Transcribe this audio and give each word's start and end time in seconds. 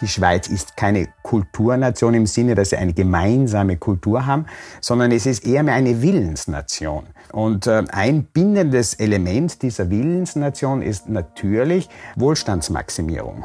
Die 0.00 0.08
Schweiz 0.08 0.48
ist 0.48 0.76
keine 0.76 1.08
Kulturnation 1.22 2.14
im 2.14 2.26
Sinne, 2.26 2.54
dass 2.54 2.70
sie 2.70 2.76
eine 2.76 2.94
gemeinsame 2.94 3.76
Kultur 3.76 4.24
haben, 4.24 4.46
sondern 4.80 5.12
es 5.12 5.26
ist 5.26 5.46
eher 5.46 5.62
mehr 5.62 5.74
eine 5.74 6.00
Willensnation. 6.00 7.06
Und 7.32 7.66
äh, 7.66 7.84
ein 7.90 8.24
bindendes 8.24 8.94
Element 8.94 9.60
dieser 9.62 9.90
Willensnation 9.90 10.80
ist 10.80 11.08
natürlich 11.08 11.88
Wohlstandsmaximierung. 12.16 13.44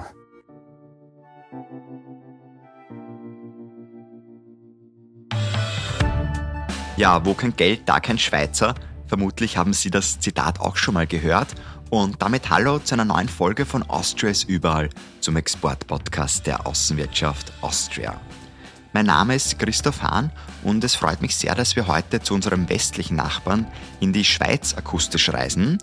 Ja, 6.98 7.26
wo 7.26 7.34
kein 7.34 7.54
Geld, 7.58 7.82
da 7.88 8.00
kein 8.00 8.18
Schweizer. 8.18 8.74
Vermutlich 9.08 9.58
haben 9.58 9.74
Sie 9.74 9.92
das 9.92 10.20
Zitat 10.20 10.62
auch 10.62 10.78
schon 10.78 10.94
mal 10.94 11.06
gehört. 11.06 11.50
Und 11.90 12.22
damit 12.22 12.50
hallo 12.50 12.80
zu 12.80 12.96
einer 12.96 13.06
neuen 13.06 13.30
Folge 13.30 13.66
von 13.66 13.84
Austria 13.84 14.32
ist 14.32 14.50
überall 14.50 14.90
zum 15.20 15.38
Exportpodcast 15.38 16.48
der 16.48 16.66
Außenwirtschaft 16.66 17.54
Austria. 17.62 18.20
Mein 18.92 19.06
Name 19.06 19.36
ist 19.36 19.60
Christoph 19.60 20.02
Hahn 20.02 20.32
und 20.64 20.84
es 20.84 20.96
freut 20.96 21.22
mich 21.22 21.36
sehr, 21.36 21.54
dass 21.54 21.76
wir 21.76 21.88
heute 21.88 22.22
zu 22.22 22.34
unserem 22.34 22.70
westlichen 22.70 23.18
Nachbarn 23.18 23.68
in 24.00 24.14
die 24.14 24.24
Schweiz 24.24 24.74
akustisch 24.74 25.30
reisen. 25.30 25.78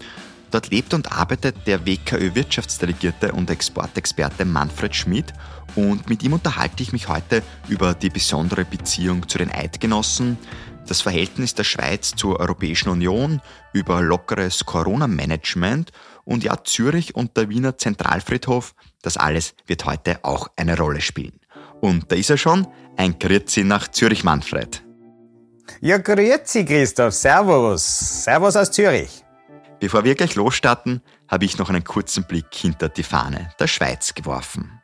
Dort 0.50 0.70
lebt 0.70 0.92
und 0.92 1.12
arbeitet 1.12 1.66
der 1.66 1.86
WKÖ 1.86 2.34
Wirtschaftsdelegierte 2.34 3.32
und 3.32 3.48
Exportexperte 3.48 4.44
Manfred 4.44 4.94
Schmidt 4.94 5.32
und 5.74 6.08
mit 6.08 6.22
ihm 6.22 6.34
unterhalte 6.34 6.82
ich 6.82 6.92
mich 6.92 7.08
heute 7.08 7.42
über 7.68 7.94
die 7.94 8.10
besondere 8.10 8.64
Beziehung 8.64 9.28
zu 9.28 9.38
den 9.38 9.50
Eidgenossen, 9.50 10.36
das 10.86 11.00
Verhältnis 11.00 11.54
der 11.54 11.64
Schweiz 11.64 12.12
zur 12.16 12.40
Europäischen 12.40 12.88
Union, 12.88 13.40
über 13.72 14.02
lockeres 14.02 14.64
Corona-Management 14.64 15.92
und 16.24 16.44
ja, 16.44 16.62
Zürich 16.64 17.14
und 17.14 17.36
der 17.36 17.48
Wiener 17.48 17.78
Zentralfriedhof, 17.78 18.74
das 19.02 19.16
alles 19.16 19.54
wird 19.66 19.84
heute 19.84 20.24
auch 20.24 20.48
eine 20.56 20.76
Rolle 20.76 21.00
spielen. 21.00 21.40
Und 21.80 22.10
da 22.10 22.16
ist 22.16 22.30
er 22.30 22.36
schon, 22.36 22.66
ein 22.96 23.18
Grüezi 23.18 23.64
nach 23.64 23.88
Zürich, 23.88 24.24
Manfred. 24.24 24.82
Ja, 25.80 25.98
grüezi, 25.98 26.64
Christoph. 26.64 27.14
Servus. 27.14 28.24
Servus 28.24 28.56
aus 28.56 28.70
Zürich. 28.70 29.24
Bevor 29.80 30.04
wir 30.04 30.14
gleich 30.14 30.34
losstarten, 30.34 31.02
habe 31.28 31.44
ich 31.44 31.58
noch 31.58 31.70
einen 31.70 31.82
kurzen 31.82 32.24
Blick 32.24 32.54
hinter 32.54 32.88
die 32.88 33.02
Fahne 33.02 33.50
der 33.58 33.66
Schweiz 33.66 34.14
geworfen. 34.14 34.81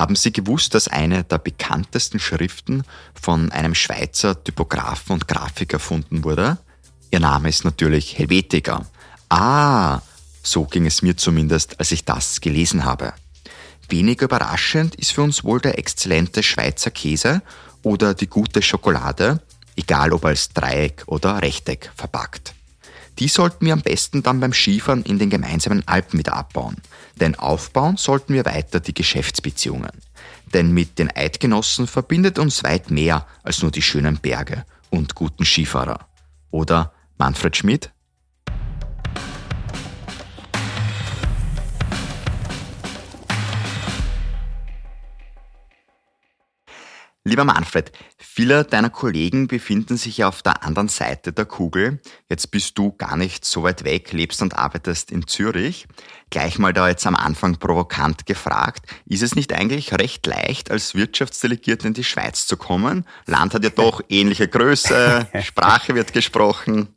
Haben 0.00 0.16
Sie 0.16 0.32
gewusst, 0.32 0.72
dass 0.72 0.88
eine 0.88 1.24
der 1.24 1.36
bekanntesten 1.36 2.18
Schriften 2.20 2.84
von 3.12 3.52
einem 3.52 3.74
Schweizer 3.74 4.42
Typografen 4.42 5.12
und 5.12 5.28
Grafiker 5.28 5.74
erfunden 5.74 6.24
wurde? 6.24 6.56
Ihr 7.10 7.20
Name 7.20 7.50
ist 7.50 7.66
natürlich 7.66 8.18
Helvetica. 8.18 8.86
Ah, 9.28 10.00
so 10.42 10.64
ging 10.64 10.86
es 10.86 11.02
mir 11.02 11.18
zumindest, 11.18 11.78
als 11.78 11.92
ich 11.92 12.06
das 12.06 12.40
gelesen 12.40 12.86
habe. 12.86 13.12
Weniger 13.90 14.24
überraschend 14.24 14.94
ist 14.94 15.12
für 15.12 15.20
uns 15.20 15.44
wohl 15.44 15.60
der 15.60 15.78
exzellente 15.78 16.42
Schweizer 16.42 16.90
Käse 16.90 17.42
oder 17.82 18.14
die 18.14 18.28
gute 18.28 18.62
Schokolade, 18.62 19.42
egal 19.76 20.14
ob 20.14 20.24
als 20.24 20.48
Dreieck 20.48 21.02
oder 21.08 21.42
Rechteck 21.42 21.92
verpackt. 21.94 22.54
Die 23.18 23.28
sollten 23.28 23.66
wir 23.66 23.74
am 23.74 23.82
besten 23.82 24.22
dann 24.22 24.40
beim 24.40 24.54
Skifahren 24.54 25.02
in 25.02 25.18
den 25.18 25.28
gemeinsamen 25.28 25.86
Alpen 25.86 26.18
wieder 26.18 26.32
abbauen. 26.32 26.78
Denn 27.20 27.34
aufbauen 27.34 27.96
sollten 27.96 28.32
wir 28.32 28.44
weiter 28.46 28.80
die 28.80 28.94
Geschäftsbeziehungen. 28.94 29.92
Denn 30.52 30.72
mit 30.72 30.98
den 30.98 31.14
Eidgenossen 31.14 31.86
verbindet 31.86 32.38
uns 32.38 32.64
weit 32.64 32.90
mehr 32.90 33.26
als 33.42 33.62
nur 33.62 33.70
die 33.70 33.82
schönen 33.82 34.18
Berge 34.18 34.64
und 34.88 35.14
guten 35.14 35.44
Skifahrer. 35.44 36.08
Oder 36.50 36.92
Manfred 37.18 37.56
Schmidt? 37.56 37.92
Lieber 47.30 47.44
Manfred, 47.44 47.92
viele 48.18 48.64
deiner 48.64 48.90
Kollegen 48.90 49.46
befinden 49.46 49.96
sich 49.96 50.24
auf 50.24 50.42
der 50.42 50.64
anderen 50.64 50.88
Seite 50.88 51.32
der 51.32 51.44
Kugel. 51.44 52.00
Jetzt 52.28 52.50
bist 52.50 52.76
du 52.76 52.90
gar 52.90 53.16
nicht 53.16 53.44
so 53.44 53.62
weit 53.62 53.84
weg, 53.84 54.10
lebst 54.10 54.42
und 54.42 54.58
arbeitest 54.58 55.12
in 55.12 55.28
Zürich. 55.28 55.86
Gleich 56.30 56.58
mal 56.58 56.72
da 56.72 56.88
jetzt 56.88 57.06
am 57.06 57.14
Anfang 57.14 57.56
provokant 57.56 58.26
gefragt, 58.26 58.84
ist 59.06 59.22
es 59.22 59.36
nicht 59.36 59.52
eigentlich 59.52 59.92
recht 59.92 60.26
leicht, 60.26 60.72
als 60.72 60.96
Wirtschaftsdelegierter 60.96 61.86
in 61.86 61.94
die 61.94 62.02
Schweiz 62.02 62.48
zu 62.48 62.56
kommen? 62.56 63.06
Land 63.26 63.54
hat 63.54 63.62
ja 63.62 63.70
doch 63.70 64.00
ähnliche 64.08 64.48
Größe, 64.48 65.28
Sprache 65.40 65.94
wird 65.94 66.12
gesprochen. 66.12 66.96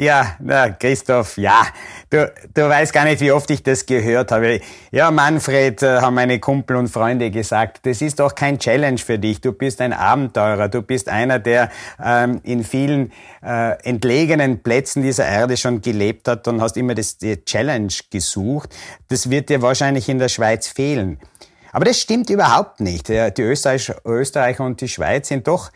Ja, 0.00 0.34
na, 0.38 0.70
Christoph, 0.70 1.36
ja, 1.36 1.60
du, 2.08 2.32
du 2.54 2.62
weißt 2.62 2.90
gar 2.90 3.04
nicht, 3.04 3.20
wie 3.20 3.32
oft 3.32 3.50
ich 3.50 3.62
das 3.62 3.84
gehört 3.84 4.32
habe. 4.32 4.62
Ja, 4.90 5.10
Manfred, 5.10 5.82
äh, 5.82 6.00
haben 6.00 6.14
meine 6.14 6.40
Kumpel 6.40 6.76
und 6.76 6.88
Freunde 6.88 7.30
gesagt, 7.30 7.84
das 7.84 8.00
ist 8.00 8.18
doch 8.18 8.34
kein 8.34 8.58
Challenge 8.58 8.96
für 8.96 9.18
dich. 9.18 9.42
Du 9.42 9.52
bist 9.52 9.78
ein 9.82 9.92
Abenteurer. 9.92 10.70
Du 10.70 10.80
bist 10.80 11.10
einer, 11.10 11.38
der 11.38 11.68
ähm, 12.02 12.40
in 12.44 12.64
vielen 12.64 13.12
äh, 13.42 13.72
entlegenen 13.82 14.62
Plätzen 14.62 15.02
dieser 15.02 15.26
Erde 15.26 15.58
schon 15.58 15.82
gelebt 15.82 16.28
hat 16.28 16.48
und 16.48 16.62
hast 16.62 16.78
immer 16.78 16.94
das 16.94 17.18
die 17.18 17.44
Challenge 17.44 17.92
gesucht. 18.10 18.74
Das 19.08 19.28
wird 19.28 19.50
dir 19.50 19.60
wahrscheinlich 19.60 20.08
in 20.08 20.18
der 20.18 20.30
Schweiz 20.30 20.66
fehlen. 20.66 21.18
Aber 21.72 21.84
das 21.84 22.00
stimmt 22.00 22.30
überhaupt 22.30 22.80
nicht. 22.80 23.10
Die 23.10 23.42
Österreich, 23.42 23.92
Österreicher 24.06 24.64
und 24.64 24.80
die 24.80 24.88
Schweiz 24.88 25.28
sind 25.28 25.46
doch 25.46 25.70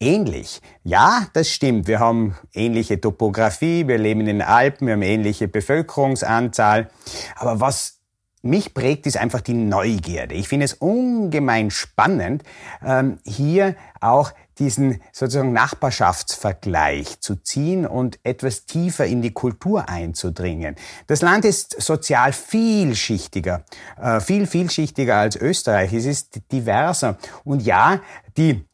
ähnlich. 0.00 0.60
Ja, 0.82 1.26
das 1.34 1.50
stimmt. 1.50 1.86
Wir 1.86 2.00
haben 2.00 2.36
ähnliche 2.52 3.00
Topografie, 3.00 3.86
wir 3.86 3.98
leben 3.98 4.20
in 4.20 4.26
den 4.26 4.42
Alpen, 4.42 4.86
wir 4.86 4.94
haben 4.94 5.02
ähnliche 5.02 5.46
Bevölkerungsanzahl. 5.46 6.90
Aber 7.36 7.60
was 7.60 8.00
mich 8.42 8.72
prägt, 8.72 9.06
ist 9.06 9.18
einfach 9.18 9.42
die 9.42 9.54
Neugierde. 9.54 10.34
Ich 10.34 10.48
finde 10.48 10.64
es 10.64 10.72
ungemein 10.74 11.70
spannend, 11.70 12.42
ähm, 12.82 13.18
hier 13.24 13.76
auch 14.00 14.32
diesen 14.58 15.00
sozusagen 15.12 15.52
Nachbarschaftsvergleich 15.52 17.20
zu 17.20 17.36
ziehen 17.36 17.86
und 17.86 18.18
etwas 18.24 18.66
tiefer 18.66 19.06
in 19.06 19.22
die 19.22 19.32
Kultur 19.32 19.88
einzudringen. 19.88 20.76
Das 21.06 21.22
Land 21.22 21.44
ist 21.44 21.80
sozial 21.80 22.32
vielschichtiger, 22.32 23.64
äh, 24.00 24.20
viel 24.20 24.46
vielschichtiger 24.46 25.16
als 25.16 25.36
Österreich. 25.36 25.92
Es 25.92 26.04
ist 26.04 26.40
diverser. 26.52 27.18
Und 27.44 27.62
ja, 27.62 28.00
die 28.36 28.64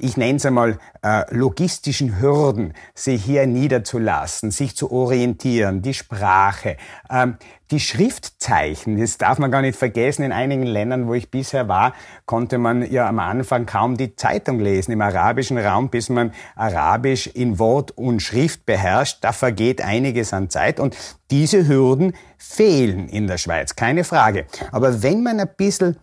ich 0.00 0.16
nenne 0.16 0.36
es 0.36 0.46
einmal, 0.46 0.78
äh, 1.02 1.24
logistischen 1.34 2.18
Hürden, 2.18 2.72
sich 2.94 3.22
hier 3.22 3.46
niederzulassen, 3.46 4.50
sich 4.50 4.74
zu 4.74 4.90
orientieren, 4.90 5.82
die 5.82 5.92
Sprache, 5.92 6.78
ähm, 7.10 7.36
die 7.70 7.80
Schriftzeichen, 7.80 8.98
das 8.98 9.18
darf 9.18 9.38
man 9.38 9.50
gar 9.50 9.60
nicht 9.60 9.76
vergessen. 9.76 10.22
In 10.22 10.32
einigen 10.32 10.62
Ländern, 10.62 11.06
wo 11.06 11.12
ich 11.12 11.30
bisher 11.30 11.68
war, 11.68 11.92
konnte 12.24 12.56
man 12.56 12.90
ja 12.90 13.06
am 13.06 13.18
Anfang 13.18 13.66
kaum 13.66 13.98
die 13.98 14.16
Zeitung 14.16 14.58
lesen 14.58 14.92
im 14.92 15.02
arabischen 15.02 15.58
Raum, 15.58 15.90
bis 15.90 16.08
man 16.08 16.32
Arabisch 16.56 17.26
in 17.26 17.58
Wort 17.58 17.90
und 17.90 18.20
Schrift 18.20 18.64
beherrscht. 18.64 19.18
Da 19.22 19.32
vergeht 19.32 19.82
einiges 19.82 20.32
an 20.32 20.48
Zeit 20.48 20.80
und 20.80 20.96
diese 21.30 21.68
Hürden 21.68 22.14
fehlen 22.38 23.08
in 23.08 23.26
der 23.26 23.38
Schweiz, 23.38 23.76
keine 23.76 24.04
Frage. 24.04 24.46
Aber 24.72 25.02
wenn 25.02 25.22
man 25.22 25.40
ein 25.40 25.50
bisschen 25.56 25.98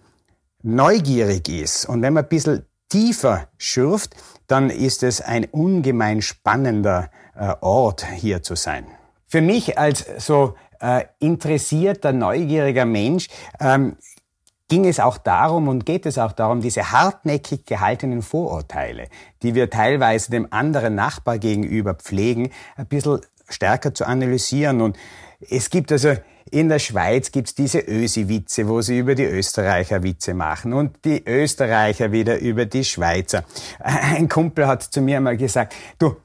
neugierig 0.61 1.49
ist 1.49 1.85
und 1.85 2.01
wenn 2.03 2.13
man 2.13 2.25
ein 2.25 2.29
bisschen 2.29 2.65
tiefer 2.91 3.47
schürft, 3.57 4.15
dann 4.47 4.69
ist 4.69 5.01
es 5.01 5.21
ein 5.21 5.45
ungemein 5.45 6.21
spannender 6.21 7.09
äh, 7.35 7.53
Ort 7.61 8.05
hier 8.05 8.43
zu 8.43 8.55
sein. 8.55 8.85
Für 9.27 9.41
mich 9.41 9.77
als 9.79 10.05
so 10.17 10.55
äh, 10.81 11.05
interessierter, 11.19 12.11
neugieriger 12.11 12.85
Mensch 12.85 13.29
ähm, 13.59 13.95
ging 14.67 14.85
es 14.85 14.99
auch 14.99 15.17
darum 15.17 15.67
und 15.67 15.85
geht 15.85 16.05
es 16.05 16.17
auch 16.17 16.31
darum, 16.31 16.61
diese 16.61 16.91
hartnäckig 16.91 17.65
gehaltenen 17.65 18.21
Vorurteile, 18.21 19.07
die 19.41 19.55
wir 19.55 19.69
teilweise 19.69 20.31
dem 20.31 20.47
anderen 20.51 20.95
Nachbar 20.95 21.39
gegenüber 21.39 21.93
pflegen, 21.93 22.51
ein 22.75 22.87
bisschen 22.87 23.21
stärker 23.49 23.93
zu 23.93 24.05
analysieren. 24.05 24.81
Und 24.81 24.97
es 25.49 25.69
gibt 25.69 25.91
also 25.91 26.15
in 26.49 26.69
der 26.69 26.79
Schweiz 26.79 27.31
gibt's 27.31 27.55
diese 27.55 27.79
Ösi-Witze, 27.79 28.67
wo 28.67 28.81
sie 28.81 28.99
über 28.99 29.15
die 29.15 29.23
Österreicher 29.23 30.03
Witze 30.03 30.33
machen 30.33 30.73
und 30.73 31.05
die 31.05 31.25
Österreicher 31.25 32.11
wieder 32.11 32.39
über 32.39 32.65
die 32.65 32.83
Schweizer. 32.83 33.45
Ein 33.79 34.27
Kumpel 34.27 34.67
hat 34.67 34.83
zu 34.83 35.01
mir 35.01 35.21
mal 35.21 35.37
gesagt, 35.37 35.73
du, 35.97 36.17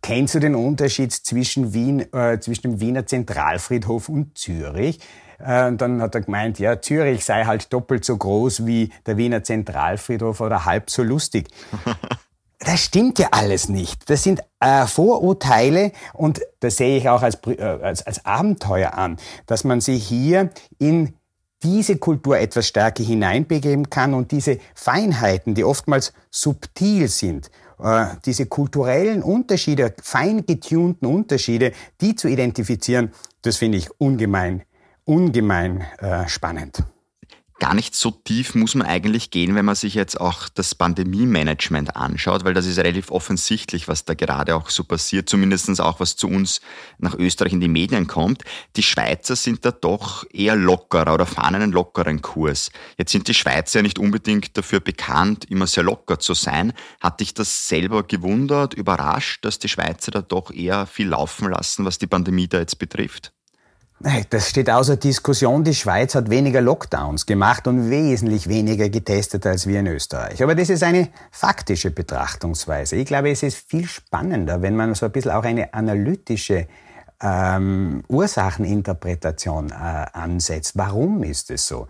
kennst 0.00 0.34
du 0.34 0.40
den 0.40 0.54
Unterschied 0.54 1.12
zwischen 1.12 1.74
Wien, 1.74 2.12
äh, 2.12 2.40
zwischen 2.40 2.62
dem 2.62 2.80
Wiener 2.80 3.06
Zentralfriedhof 3.06 4.08
und 4.08 4.36
Zürich? 4.36 4.98
Äh, 5.38 5.68
und 5.68 5.80
dann 5.80 6.02
hat 6.02 6.14
er 6.14 6.22
gemeint, 6.22 6.58
ja, 6.58 6.80
Zürich 6.80 7.24
sei 7.24 7.44
halt 7.44 7.72
doppelt 7.72 8.04
so 8.04 8.16
groß 8.16 8.66
wie 8.66 8.90
der 9.06 9.16
Wiener 9.16 9.44
Zentralfriedhof 9.44 10.40
oder 10.40 10.64
halb 10.64 10.90
so 10.90 11.02
lustig. 11.02 11.48
das 12.64 12.80
stimmt 12.80 13.18
ja 13.18 13.28
alles 13.32 13.68
nicht. 13.68 14.08
Das 14.08 14.22
sind 14.22 14.40
äh, 14.60 14.86
Vorurteile 14.86 15.92
und 16.12 16.40
das 16.60 16.76
sehe 16.76 16.96
ich 16.96 17.08
auch 17.08 17.22
als, 17.22 17.38
äh, 17.46 17.60
als, 17.60 18.06
als 18.06 18.24
Abenteuer 18.24 18.94
an, 18.94 19.16
dass 19.46 19.64
man 19.64 19.80
sich 19.80 20.06
hier 20.06 20.50
in 20.78 21.14
diese 21.62 21.96
Kultur 21.96 22.38
etwas 22.38 22.66
stärker 22.66 23.04
hineinbegeben 23.04 23.88
kann 23.88 24.14
und 24.14 24.32
diese 24.32 24.58
Feinheiten, 24.74 25.54
die 25.54 25.64
oftmals 25.64 26.12
subtil 26.30 27.08
sind, 27.08 27.50
äh, 27.80 28.06
diese 28.24 28.46
kulturellen 28.46 29.22
Unterschiede, 29.22 29.94
fein 30.02 30.44
getunten 30.44 31.06
Unterschiede, 31.06 31.72
die 32.00 32.16
zu 32.16 32.28
identifizieren, 32.28 33.12
das 33.42 33.56
finde 33.56 33.78
ich 33.78 33.88
ungemein, 34.00 34.62
ungemein 35.04 35.84
äh, 35.98 36.28
spannend 36.28 36.82
gar 37.62 37.74
nicht 37.74 37.94
so 37.94 38.10
tief 38.10 38.56
muss 38.56 38.74
man 38.74 38.88
eigentlich 38.88 39.30
gehen, 39.30 39.54
wenn 39.54 39.64
man 39.64 39.76
sich 39.76 39.94
jetzt 39.94 40.20
auch 40.20 40.48
das 40.48 40.74
Pandemie-Management 40.74 41.94
anschaut, 41.94 42.44
weil 42.44 42.54
das 42.54 42.66
ist 42.66 42.76
relativ 42.76 43.12
offensichtlich, 43.12 43.86
was 43.86 44.04
da 44.04 44.14
gerade 44.14 44.56
auch 44.56 44.68
so 44.68 44.82
passiert, 44.82 45.28
zumindest 45.28 45.80
auch 45.80 46.00
was 46.00 46.16
zu 46.16 46.26
uns 46.26 46.60
nach 46.98 47.14
Österreich 47.14 47.52
in 47.52 47.60
die 47.60 47.68
Medien 47.68 48.08
kommt. 48.08 48.42
Die 48.74 48.82
Schweizer 48.82 49.36
sind 49.36 49.64
da 49.64 49.70
doch 49.70 50.24
eher 50.32 50.56
lockerer 50.56 51.14
oder 51.14 51.24
fahren 51.24 51.54
einen 51.54 51.70
lockeren 51.70 52.20
Kurs. 52.20 52.72
Jetzt 52.98 53.12
sind 53.12 53.28
die 53.28 53.34
Schweizer 53.34 53.78
ja 53.78 53.82
nicht 53.84 54.00
unbedingt 54.00 54.56
dafür 54.58 54.80
bekannt, 54.80 55.44
immer 55.44 55.68
sehr 55.68 55.84
locker 55.84 56.18
zu 56.18 56.34
sein. 56.34 56.72
Hat 57.00 57.20
dich 57.20 57.32
das 57.32 57.68
selber 57.68 58.02
gewundert, 58.02 58.74
überrascht, 58.74 59.44
dass 59.44 59.60
die 59.60 59.68
Schweizer 59.68 60.10
da 60.10 60.20
doch 60.20 60.50
eher 60.50 60.86
viel 60.86 61.06
laufen 61.06 61.48
lassen, 61.48 61.84
was 61.84 62.00
die 62.00 62.08
Pandemie 62.08 62.48
da 62.48 62.58
jetzt 62.58 62.80
betrifft? 62.80 63.32
Das 64.30 64.48
steht 64.48 64.68
außer 64.68 64.96
Diskussion. 64.96 65.62
Die 65.62 65.74
Schweiz 65.74 66.16
hat 66.16 66.28
weniger 66.28 66.60
Lockdowns 66.60 67.24
gemacht 67.24 67.68
und 67.68 67.88
wesentlich 67.88 68.48
weniger 68.48 68.88
getestet 68.88 69.46
als 69.46 69.68
wir 69.68 69.78
in 69.78 69.86
Österreich. 69.86 70.42
Aber 70.42 70.56
das 70.56 70.70
ist 70.70 70.82
eine 70.82 71.08
faktische 71.30 71.92
Betrachtungsweise. 71.92 72.96
Ich 72.96 73.06
glaube, 73.06 73.30
es 73.30 73.44
ist 73.44 73.68
viel 73.68 73.86
spannender, 73.86 74.60
wenn 74.60 74.74
man 74.74 74.94
so 74.94 75.06
ein 75.06 75.12
bisschen 75.12 75.30
auch 75.30 75.44
eine 75.44 75.72
analytische 75.72 76.66
ähm, 77.22 78.02
Ursacheninterpretation 78.08 79.70
äh, 79.70 80.06
ansetzt. 80.12 80.76
Warum 80.76 81.22
ist 81.22 81.50
es 81.50 81.66
so? 81.66 81.86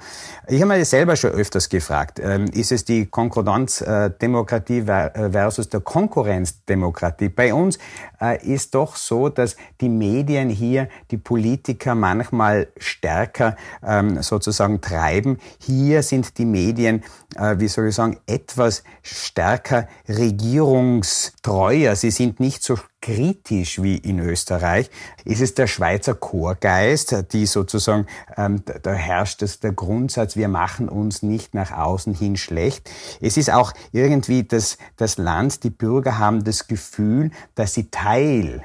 Ich 0.47 0.61
habe 0.61 0.77
mir 0.77 0.85
selber 0.85 1.17
schon 1.17 1.31
öfters 1.31 1.69
gefragt, 1.69 2.21
ähm, 2.23 2.47
ist 2.47 2.73
es 2.73 2.85
die 2.85 3.07
Konkordanzdemokratie 3.07 4.81
äh, 4.81 5.31
versus 5.31 5.69
der 5.69 5.81
Konkurrenzdemokratie? 5.81 7.31
Bei 7.31 7.55
uns 7.55 7.79
äh, 8.21 8.45
ist 8.47 8.75
doch 8.75 8.97
so, 8.97 9.29
dass 9.29 9.57
die 9.81 9.89
Medien 9.89 10.51
hier 10.51 10.89
die 11.11 11.17
Politiker 11.17 11.95
manchmal 11.95 12.69
stärker 12.77 13.57
ähm, 13.83 14.23
sozusagen 14.23 14.81
treiben. 14.81 15.39
Hier 15.59 16.03
sind 16.03 16.37
die 16.39 16.45
Medien, 16.45 17.03
äh, 17.37 17.57
wie 17.59 17.69
soll 17.69 17.89
ich 17.89 17.95
sagen, 17.95 18.19
etwas 18.27 18.85
stärker 19.03 19.89
regierungstreuer. 20.09 21.97
Sie 21.97 22.11
sind 22.11 22.39
nicht 22.39 22.63
so 22.63 22.77
kritisch 23.03 23.83
wie 23.83 23.97
in 23.97 24.21
Österreich. 24.21 24.89
Ist 25.25 25.43
es 25.43 25.55
der 25.55 25.67
Schweizer 25.67 26.15
Chorgeist, 26.15 27.33
die 27.33 27.45
sozusagen, 27.45 28.07
ähm, 28.37 28.63
da 28.65 28.93
herrscht 28.93 29.43
es 29.43 29.61
der 29.61 29.73
Grundsatz, 29.73 30.37
wir 30.37 30.49
machen 30.49 30.89
uns 30.89 31.23
nicht 31.23 31.53
nach 31.53 31.73
außen 31.73 32.15
hin 32.15 32.39
schlecht. 32.39 32.91
Es 33.21 33.37
ist 33.37 33.51
auch 33.51 33.73
irgendwie 33.91 34.45
das, 34.45 34.79
das 34.97 35.19
Land, 35.19 35.65
die 35.65 35.71
Bürger 35.71 36.19
haben 36.19 36.45
das 36.45 36.69
Gefühl, 36.69 37.31
dass 37.55 37.75
sie 37.75 37.91
Teil 37.91 38.65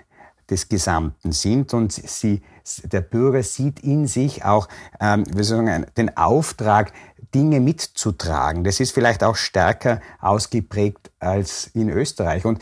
des 0.50 0.69
Gesamten 0.69 1.33
sind 1.33 1.74
und 1.74 1.92
sie, 1.92 2.42
der 2.83 3.01
Bürger 3.01 3.44
sieht 3.44 3.81
in 3.81 4.07
sich 4.07 4.45
auch 4.45 4.69
ähm, 5.01 5.25
wie 5.33 5.44
sagen, 5.44 5.86
den 5.98 6.16
Auftrag, 6.16 6.94
Dinge 7.36 7.60
mitzutragen. 7.60 8.63
Das 8.63 8.80
ist 8.80 8.92
vielleicht 8.92 9.24
auch 9.24 9.36
stärker 9.36 10.00
ausgeprägt 10.22 11.12
als 11.19 11.68
in 11.74 11.90
Österreich. 11.90 12.45
Und 12.45 12.62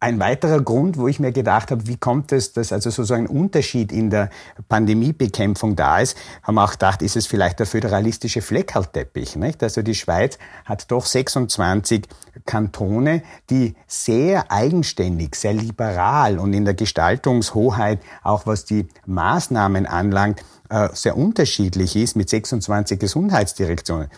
ein 0.00 0.20
weiterer 0.20 0.60
Grund, 0.60 0.96
wo 0.96 1.08
ich 1.08 1.18
mir 1.18 1.32
gedacht 1.32 1.72
habe, 1.72 1.88
wie 1.88 1.96
kommt 1.96 2.30
es, 2.30 2.52
dass 2.52 2.72
also 2.72 2.90
so 2.90 3.14
ein 3.14 3.26
Unterschied 3.26 3.90
in 3.90 4.10
der 4.10 4.30
Pandemiebekämpfung 4.68 5.74
da 5.74 5.98
ist, 5.98 6.16
haben 6.44 6.54
wir 6.54 6.64
auch 6.64 6.72
gedacht, 6.72 7.02
ist 7.02 7.16
es 7.16 7.26
vielleicht 7.26 7.58
der 7.58 7.66
föderalistische 7.66 8.40
Fleckerlteppich. 8.40 9.34
Nicht? 9.34 9.62
Also 9.62 9.82
die 9.82 9.96
Schweiz 9.96 10.38
hat 10.64 10.90
doch 10.92 11.04
26 11.04 12.06
Kantone, 12.46 13.22
die 13.50 13.74
sehr 13.88 14.52
eigenständig, 14.52 15.34
sehr 15.34 15.52
liberal 15.52 16.38
und 16.38 16.52
in 16.52 16.64
der 16.64 16.74
Gestaltungshoheit, 16.74 18.00
auch 18.22 18.46
was 18.46 18.64
die 18.64 18.86
Maßnahmen 19.06 19.86
anlangt, 19.86 20.44
äh, 20.70 20.90
sehr 20.92 21.16
unterschiedlich 21.16 21.96
ist 21.96 22.14
mit 22.14 22.30
26 22.30 23.00
Gesundheitsdirektionen. 23.00 24.08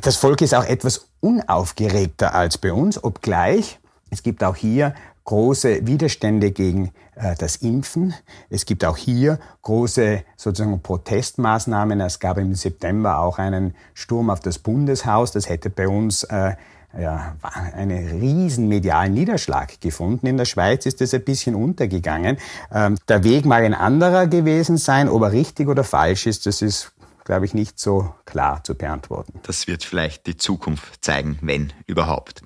Das 0.00 0.16
Volk 0.16 0.40
ist 0.40 0.54
auch 0.54 0.64
etwas 0.64 1.08
unaufgeregter 1.20 2.34
als 2.34 2.56
bei 2.56 2.72
uns, 2.72 3.02
obgleich 3.02 3.78
es 4.14 4.22
gibt 4.22 4.44
auch 4.44 4.56
hier 4.56 4.94
große 5.24 5.86
Widerstände 5.86 6.52
gegen 6.52 6.92
äh, 7.16 7.34
das 7.36 7.56
Impfen. 7.56 8.14
Es 8.48 8.64
gibt 8.64 8.84
auch 8.84 8.96
hier 8.96 9.40
große 9.62 10.22
sozusagen 10.36 10.80
Protestmaßnahmen. 10.80 12.00
Es 12.00 12.20
gab 12.20 12.38
im 12.38 12.54
September 12.54 13.18
auch 13.18 13.38
einen 13.38 13.74
Sturm 13.92 14.30
auf 14.30 14.40
das 14.40 14.58
Bundeshaus. 14.58 15.32
Das 15.32 15.48
hätte 15.48 15.68
bei 15.68 15.88
uns 15.88 16.22
äh, 16.24 16.54
ja, 16.96 17.34
einen 17.74 18.20
riesen 18.20 18.68
medialen 18.68 19.14
Niederschlag 19.14 19.80
gefunden. 19.80 20.28
In 20.28 20.36
der 20.36 20.44
Schweiz 20.44 20.86
ist 20.86 21.00
das 21.00 21.12
ein 21.12 21.24
bisschen 21.24 21.56
untergegangen. 21.56 22.36
Ähm, 22.72 22.96
der 23.08 23.24
Weg 23.24 23.46
mag 23.46 23.64
ein 23.64 23.74
anderer 23.74 24.28
gewesen 24.28 24.76
sein. 24.76 25.08
Ob 25.08 25.22
er 25.22 25.32
richtig 25.32 25.66
oder 25.66 25.82
falsch 25.82 26.26
ist, 26.26 26.46
das 26.46 26.62
ist 26.62 26.92
glaube 27.24 27.46
ich, 27.46 27.54
nicht 27.54 27.78
so 27.78 28.14
klar 28.26 28.62
zu 28.64 28.74
beantworten. 28.74 29.40
Das 29.44 29.66
wird 29.66 29.82
vielleicht 29.82 30.26
die 30.26 30.36
Zukunft 30.36 31.02
zeigen, 31.02 31.38
wenn 31.40 31.72
überhaupt. 31.86 32.42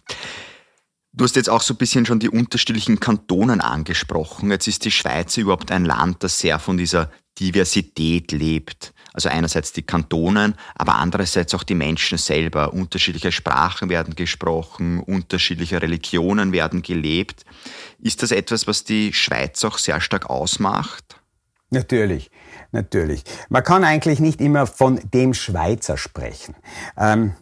Du 1.19 1.25
hast 1.25 1.35
jetzt 1.35 1.51
auch 1.51 1.63
so 1.63 1.75
ein 1.75 1.79
bisschen 1.79 2.07
schon 2.07 2.21
die 2.21 2.29
unterschiedlichen 2.29 3.01
Kantonen 3.01 3.61
angesprochen. 3.61 4.53
Jetzt 4.53 4.69
ist 4.69 4.85
die 4.85 4.93
Schweiz 4.93 5.37
überhaupt 5.37 5.73
ein 5.73 5.85
Land, 5.85 6.23
das 6.23 6.39
sehr 6.39 6.61
von 6.61 6.79
dieser 6.79 7.11
Diversität 7.41 8.31
lebt. 8.31 8.95
Also 9.15 9.29
einerseits 9.29 9.73
die 9.73 9.83
Kantonen, 9.83 10.55
aber 10.77 10.95
andererseits 10.95 11.53
auch 11.55 11.65
die 11.65 11.75
Menschen 11.75 12.19
selber. 12.19 12.73
Unterschiedliche 12.73 13.33
Sprachen 13.33 13.89
werden 13.89 14.15
gesprochen, 14.15 15.01
unterschiedliche 15.01 15.83
Religionen 15.83 16.53
werden 16.53 16.83
gelebt. 16.83 17.45
Ist 17.99 18.23
das 18.23 18.31
etwas, 18.31 18.69
was 18.69 18.85
die 18.85 19.13
Schweiz 19.13 19.65
auch 19.65 19.79
sehr 19.79 20.01
stark 20.01 20.31
ausmacht? 20.31 21.17
Natürlich, 21.71 22.31
natürlich. 22.71 23.25
Man 23.49 23.65
kann 23.65 23.83
eigentlich 23.83 24.21
nicht 24.21 24.41
immer 24.41 24.69
von 24.69 25.01
dem 25.13 25.35
Schweizer 25.35 25.97
sprechen. 25.99 26.55
Ähm, 26.97 27.35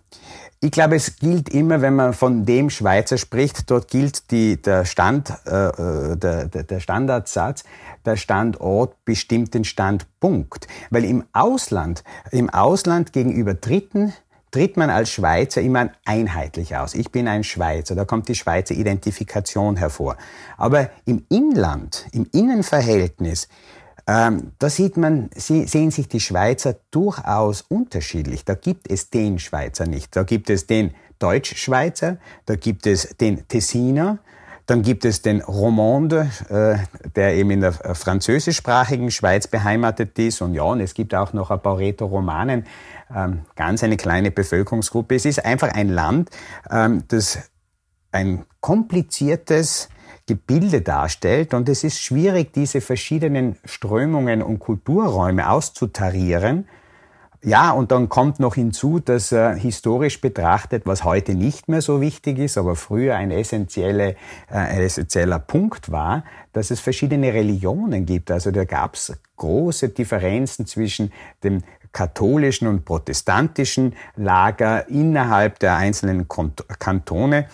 ich 0.66 0.72
glaube, 0.72 0.96
es 0.96 1.14
gilt 1.16 1.48
immer, 1.50 1.80
wenn 1.80 1.94
man 1.94 2.12
von 2.12 2.44
dem 2.44 2.70
Schweizer 2.70 3.18
spricht, 3.18 3.70
dort 3.70 3.86
gilt 3.86 4.32
die, 4.32 4.60
der, 4.60 4.84
Stand, 4.84 5.32
äh, 5.46 5.68
äh 5.68 6.16
der, 6.16 6.48
der 6.48 6.80
Standardsatz, 6.80 7.62
der 8.04 8.16
Standort 8.16 9.04
bestimmt 9.04 9.54
den 9.54 9.62
Standpunkt. 9.62 10.66
Weil 10.90 11.04
im 11.04 11.22
Ausland, 11.32 12.02
im 12.32 12.50
Ausland 12.50 13.12
gegenüber 13.12 13.54
Dritten 13.54 14.12
tritt 14.50 14.76
man 14.76 14.90
als 14.90 15.10
Schweizer 15.10 15.60
immer 15.60 15.90
einheitlich 16.04 16.76
aus. 16.76 16.94
Ich 16.94 17.12
bin 17.12 17.28
ein 17.28 17.44
Schweizer, 17.44 17.94
da 17.94 18.04
kommt 18.04 18.26
die 18.26 18.34
Schweizer 18.34 18.74
Identifikation 18.74 19.76
hervor. 19.76 20.16
Aber 20.56 20.90
im 21.04 21.26
Inland, 21.28 22.06
im 22.10 22.26
Innenverhältnis, 22.32 23.46
ähm, 24.06 24.52
da 24.58 24.70
sieht 24.70 24.96
man, 24.96 25.30
sehen 25.34 25.90
sich 25.90 26.08
die 26.08 26.20
Schweizer 26.20 26.76
durchaus 26.90 27.62
unterschiedlich. 27.62 28.44
Da 28.44 28.54
gibt 28.54 28.90
es 28.90 29.10
den 29.10 29.38
Schweizer 29.38 29.86
nicht. 29.86 30.14
Da 30.14 30.22
gibt 30.22 30.48
es 30.48 30.66
den 30.66 30.94
Deutschschweizer, 31.18 32.18
da 32.44 32.56
gibt 32.56 32.86
es 32.86 33.16
den 33.16 33.48
Tessiner, 33.48 34.18
dann 34.66 34.82
gibt 34.82 35.04
es 35.04 35.22
den 35.22 35.40
Romande, 35.42 36.30
äh, 36.48 36.76
der 37.14 37.34
eben 37.34 37.50
in 37.50 37.60
der 37.60 37.72
französischsprachigen 37.72 39.10
Schweiz 39.10 39.46
beheimatet 39.46 40.18
ist. 40.18 40.42
Und 40.42 40.54
ja, 40.54 40.62
und 40.62 40.80
es 40.80 40.94
gibt 40.94 41.14
auch 41.14 41.32
noch 41.32 41.50
ein 41.50 41.60
paar 41.60 41.78
Rätoromanen, 41.78 42.66
ähm, 43.14 43.42
ganz 43.54 43.84
eine 43.84 43.96
kleine 43.96 44.30
Bevölkerungsgruppe. 44.30 45.14
Es 45.14 45.24
ist 45.24 45.44
einfach 45.44 45.72
ein 45.72 45.88
Land, 45.88 46.30
ähm, 46.70 47.04
das 47.08 47.38
ein 48.10 48.44
kompliziertes, 48.60 49.88
Gebilde 50.26 50.82
darstellt. 50.82 51.54
Und 51.54 51.68
es 51.68 51.84
ist 51.84 52.00
schwierig, 52.00 52.52
diese 52.52 52.80
verschiedenen 52.80 53.56
Strömungen 53.64 54.42
und 54.42 54.58
Kulturräume 54.58 55.48
auszutarieren. 55.48 56.66
Ja, 57.42 57.70
und 57.70 57.92
dann 57.92 58.08
kommt 58.08 58.40
noch 58.40 58.56
hinzu, 58.56 58.98
dass 58.98 59.30
äh, 59.30 59.56
historisch 59.56 60.20
betrachtet, 60.20 60.82
was 60.84 61.04
heute 61.04 61.34
nicht 61.34 61.68
mehr 61.68 61.80
so 61.80 62.00
wichtig 62.00 62.38
ist, 62.38 62.58
aber 62.58 62.74
früher 62.74 63.14
ein, 63.14 63.30
essentielle, 63.30 64.16
äh, 64.50 64.54
ein 64.54 64.80
essentieller 64.80 65.38
Punkt 65.38 65.92
war, 65.92 66.24
dass 66.52 66.72
es 66.72 66.80
verschiedene 66.80 67.32
Religionen 67.32 68.04
gibt. 68.04 68.32
Also 68.32 68.50
da 68.50 68.64
gab 68.64 68.94
es 68.94 69.12
große 69.36 69.90
Differenzen 69.90 70.66
zwischen 70.66 71.12
dem 71.44 71.62
katholischen 71.92 72.66
und 72.66 72.84
protestantischen 72.84 73.94
Lager 74.16 74.88
innerhalb 74.88 75.60
der 75.60 75.76
einzelnen 75.76 76.26
Kantone. 76.78 77.46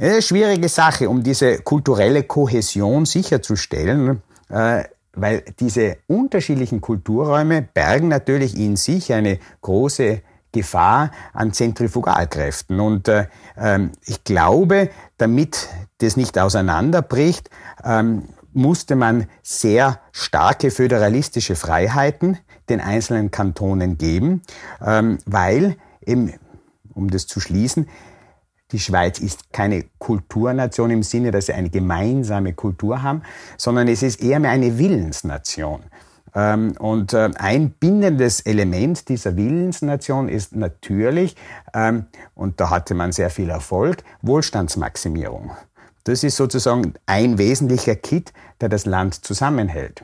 Eine 0.00 0.22
schwierige 0.22 0.70
Sache, 0.70 1.10
um 1.10 1.22
diese 1.22 1.58
kulturelle 1.58 2.22
Kohäsion 2.22 3.04
sicherzustellen, 3.04 4.22
äh, 4.48 4.84
weil 5.12 5.44
diese 5.60 5.98
unterschiedlichen 6.06 6.80
Kulturräume 6.80 7.60
bergen 7.60 8.08
natürlich 8.08 8.56
in 8.56 8.76
sich 8.76 9.12
eine 9.12 9.38
große 9.60 10.22
Gefahr 10.52 11.10
an 11.34 11.52
Zentrifugalkräften. 11.52 12.80
Und 12.80 13.08
äh, 13.08 13.26
ähm, 13.58 13.90
ich 14.06 14.24
glaube, 14.24 14.88
damit 15.18 15.68
das 15.98 16.16
nicht 16.16 16.38
auseinanderbricht, 16.38 17.50
ähm, 17.84 18.22
musste 18.54 18.96
man 18.96 19.26
sehr 19.42 20.00
starke 20.12 20.70
föderalistische 20.70 21.56
Freiheiten 21.56 22.38
den 22.70 22.80
einzelnen 22.80 23.30
Kantonen 23.30 23.98
geben, 23.98 24.40
ähm, 24.82 25.18
weil 25.26 25.76
eben, 26.06 26.32
um 26.94 27.10
das 27.10 27.26
zu 27.26 27.38
schließen, 27.38 27.86
die 28.72 28.78
Schweiz 28.78 29.18
ist 29.18 29.52
keine 29.52 29.84
Kulturnation 29.98 30.90
im 30.90 31.02
Sinne, 31.02 31.30
dass 31.30 31.46
sie 31.46 31.52
eine 31.52 31.70
gemeinsame 31.70 32.52
Kultur 32.54 33.02
haben, 33.02 33.22
sondern 33.56 33.88
es 33.88 34.02
ist 34.02 34.22
eher 34.22 34.40
mehr 34.40 34.50
eine 34.50 34.78
Willensnation. 34.78 35.82
Ähm, 36.34 36.74
und 36.78 37.12
äh, 37.12 37.30
ein 37.36 37.70
bindendes 37.70 38.40
Element 38.40 39.08
dieser 39.08 39.36
Willensnation 39.36 40.28
ist 40.28 40.54
natürlich, 40.54 41.36
ähm, 41.74 42.06
und 42.34 42.60
da 42.60 42.70
hatte 42.70 42.94
man 42.94 43.12
sehr 43.12 43.30
viel 43.30 43.50
Erfolg, 43.50 44.04
Wohlstandsmaximierung. 44.22 45.50
Das 46.04 46.24
ist 46.24 46.36
sozusagen 46.36 46.94
ein 47.06 47.38
wesentlicher 47.38 47.96
Kit, 47.96 48.32
der 48.60 48.68
das 48.68 48.86
Land 48.86 49.14
zusammenhält. 49.14 50.02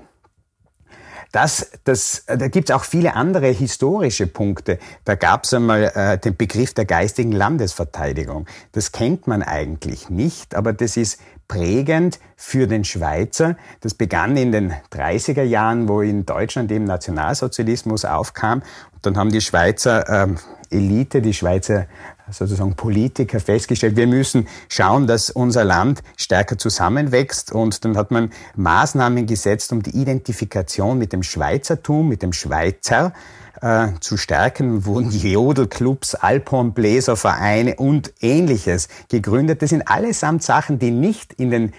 Das, 1.36 1.70
das, 1.84 2.24
da 2.26 2.48
gibt 2.48 2.70
es 2.70 2.74
auch 2.74 2.84
viele 2.84 3.14
andere 3.14 3.48
historische 3.48 4.26
Punkte. 4.26 4.78
Da 5.04 5.16
gab 5.16 5.44
es 5.44 5.52
einmal 5.52 5.92
äh, 5.94 6.16
den 6.16 6.34
Begriff 6.34 6.72
der 6.72 6.86
geistigen 6.86 7.30
Landesverteidigung. 7.30 8.46
Das 8.72 8.90
kennt 8.90 9.26
man 9.26 9.42
eigentlich 9.42 10.08
nicht, 10.08 10.54
aber 10.54 10.72
das 10.72 10.96
ist 10.96 11.20
prägend 11.46 12.20
für 12.36 12.66
den 12.66 12.84
Schweizer. 12.84 13.58
Das 13.82 13.92
begann 13.92 14.38
in 14.38 14.50
den 14.50 14.72
30er 14.90 15.42
Jahren, 15.42 15.90
wo 15.90 16.00
in 16.00 16.24
Deutschland 16.24 16.72
eben 16.72 16.84
Nationalsozialismus 16.84 18.06
aufkam. 18.06 18.62
Und 18.94 19.04
dann 19.04 19.18
haben 19.18 19.30
die 19.30 19.42
Schweizer 19.42 20.08
ähm, 20.08 20.38
Elite, 20.70 21.20
die 21.20 21.34
Schweizer 21.34 21.86
sozusagen 22.30 22.74
Politiker 22.74 23.40
festgestellt, 23.40 23.96
wir 23.96 24.06
müssen 24.06 24.48
schauen, 24.68 25.06
dass 25.06 25.30
unser 25.30 25.64
Land 25.64 26.02
stärker 26.16 26.58
zusammenwächst. 26.58 27.52
Und 27.52 27.84
dann 27.84 27.96
hat 27.96 28.10
man 28.10 28.30
Maßnahmen 28.56 29.26
gesetzt, 29.26 29.72
um 29.72 29.82
die 29.82 29.96
Identifikation 29.96 30.98
mit 30.98 31.12
dem 31.12 31.22
Schweizertum, 31.22 32.08
mit 32.08 32.22
dem 32.22 32.32
Schweizer 32.32 33.12
äh, 33.60 33.88
zu 34.00 34.16
stärken, 34.16 34.84
wurden 34.84 35.10
Jodelclubs, 35.10 36.14
Alphornbläservereine 36.14 37.76
und 37.76 38.12
ähnliches 38.20 38.88
gegründet. 39.08 39.62
Das 39.62 39.70
sind 39.70 39.88
allesamt 39.88 40.42
Sachen, 40.42 40.78
die 40.78 40.90
nicht 40.90 41.32
in 41.34 41.50
den 41.50 41.72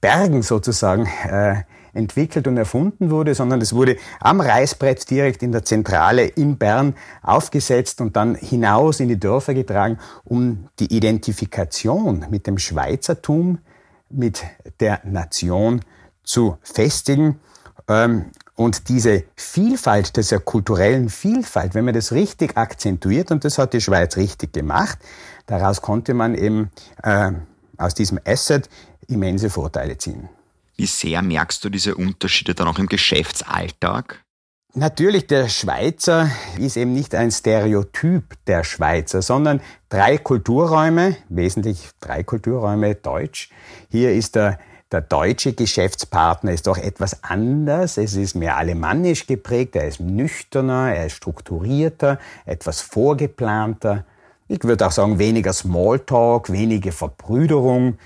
Bergen 0.00 0.42
sozusagen 0.42 1.06
äh, 1.28 1.62
entwickelt 1.96 2.46
und 2.46 2.56
erfunden 2.56 3.10
wurde, 3.10 3.34
sondern 3.34 3.60
es 3.60 3.72
wurde 3.72 3.96
am 4.20 4.40
Reißbrett 4.40 5.08
direkt 5.10 5.42
in 5.42 5.52
der 5.52 5.64
Zentrale 5.64 6.26
in 6.26 6.58
Bern 6.58 6.94
aufgesetzt 7.22 8.00
und 8.00 8.16
dann 8.16 8.34
hinaus 8.34 9.00
in 9.00 9.08
die 9.08 9.18
Dörfer 9.18 9.54
getragen, 9.54 9.98
um 10.24 10.68
die 10.78 10.94
Identifikation 10.94 12.26
mit 12.30 12.46
dem 12.46 12.58
Schweizertum, 12.58 13.58
mit 14.10 14.44
der 14.80 15.00
Nation 15.04 15.80
zu 16.22 16.58
festigen. 16.62 17.40
Ähm, 17.88 18.26
und 18.54 18.88
diese 18.88 19.24
Vielfalt, 19.36 20.16
dieser 20.16 20.40
kulturellen 20.40 21.10
Vielfalt, 21.10 21.74
wenn 21.74 21.84
man 21.84 21.94
das 21.94 22.12
richtig 22.12 22.56
akzentuiert, 22.56 23.30
und 23.30 23.44
das 23.44 23.58
hat 23.58 23.74
die 23.74 23.80
Schweiz 23.80 24.16
richtig 24.16 24.52
gemacht, 24.54 24.98
daraus 25.46 25.82
konnte 25.82 26.14
man 26.14 26.34
eben 26.34 26.70
äh, 27.02 27.32
aus 27.76 27.94
diesem 27.94 28.18
Asset 28.24 28.68
immense 29.08 29.50
Vorteile 29.50 29.98
ziehen. 29.98 30.28
Wie 30.76 30.86
sehr 30.86 31.22
merkst 31.22 31.64
du 31.64 31.70
diese 31.70 31.94
Unterschiede 31.94 32.54
dann 32.54 32.68
auch 32.68 32.78
im 32.78 32.86
Geschäftsalltag? 32.86 34.22
Natürlich, 34.74 35.26
der 35.26 35.48
Schweizer 35.48 36.30
ist 36.58 36.76
eben 36.76 36.92
nicht 36.92 37.14
ein 37.14 37.30
Stereotyp 37.30 38.34
der 38.46 38.62
Schweizer, 38.62 39.22
sondern 39.22 39.62
drei 39.88 40.18
Kulturräume, 40.18 41.16
wesentlich 41.30 41.88
drei 42.00 42.22
Kulturräume 42.22 42.94
Deutsch. 42.94 43.48
Hier 43.90 44.12
ist 44.12 44.34
der 44.36 44.58
der 44.92 45.00
deutsche 45.00 45.52
Geschäftspartner 45.52 46.52
ist 46.52 46.68
doch 46.68 46.78
etwas 46.78 47.24
anders. 47.24 47.98
Es 47.98 48.14
ist 48.14 48.36
mehr 48.36 48.56
alemannisch 48.56 49.26
geprägt. 49.26 49.74
Er 49.74 49.88
ist 49.88 49.98
nüchterner, 49.98 50.94
er 50.94 51.06
ist 51.06 51.14
strukturierter, 51.14 52.20
etwas 52.44 52.82
vorgeplanter. 52.82 54.04
Ich 54.46 54.62
würde 54.62 54.86
auch 54.86 54.92
sagen, 54.92 55.18
weniger 55.18 55.52
Smalltalk, 55.52 56.52
weniger 56.52 56.92
Verbrüderung. 56.92 57.98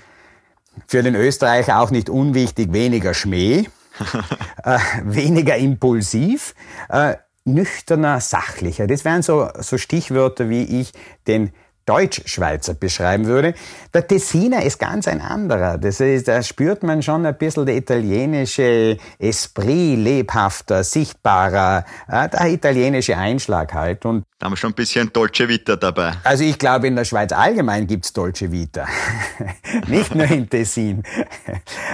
Für 0.87 1.03
den 1.03 1.15
Österreicher 1.15 1.79
auch 1.79 1.91
nicht 1.91 2.09
unwichtig, 2.09 2.73
weniger 2.73 3.13
Schmäh, 3.13 3.65
äh, 4.63 4.79
weniger 5.03 5.57
impulsiv, 5.57 6.55
äh, 6.89 7.15
nüchterner, 7.45 8.19
sachlicher. 8.21 8.87
Das 8.87 9.05
wären 9.05 9.21
so, 9.21 9.49
so 9.59 9.77
Stichwörter, 9.77 10.49
wie 10.49 10.81
ich 10.81 10.93
den 11.27 11.51
Deutschschweizer 11.91 12.73
beschreiben 12.73 13.25
würde. 13.25 13.53
Der 13.93 14.07
Tessiner 14.07 14.63
ist 14.63 14.79
ganz 14.79 15.09
ein 15.09 15.19
anderer. 15.19 15.77
Das 15.77 15.99
ist, 15.99 16.29
da 16.29 16.41
spürt 16.41 16.83
man 16.83 17.03
schon 17.03 17.25
ein 17.25 17.37
bisschen 17.37 17.65
der 17.65 17.75
italienische 17.75 18.97
Esprit, 19.19 19.97
lebhafter, 19.97 20.85
sichtbarer, 20.85 21.83
äh, 22.07 22.29
der 22.29 22.47
italienische 22.47 23.17
Einschlag 23.17 23.73
halt. 23.73 24.05
Und 24.05 24.23
da 24.39 24.45
haben 24.45 24.53
wir 24.53 24.57
schon 24.57 24.71
ein 24.71 24.75
bisschen 24.75 25.11
Dolce 25.11 25.49
Vita 25.49 25.75
dabei. 25.75 26.13
Also 26.23 26.45
ich 26.45 26.57
glaube, 26.57 26.87
in 26.87 26.95
der 26.95 27.03
Schweiz 27.03 27.33
allgemein 27.33 27.85
gibt's 27.87 28.13
Dolce 28.13 28.49
Vita. 28.53 28.87
Nicht 29.87 30.15
nur 30.15 30.25
in 30.25 30.49
Tessin. 30.49 31.03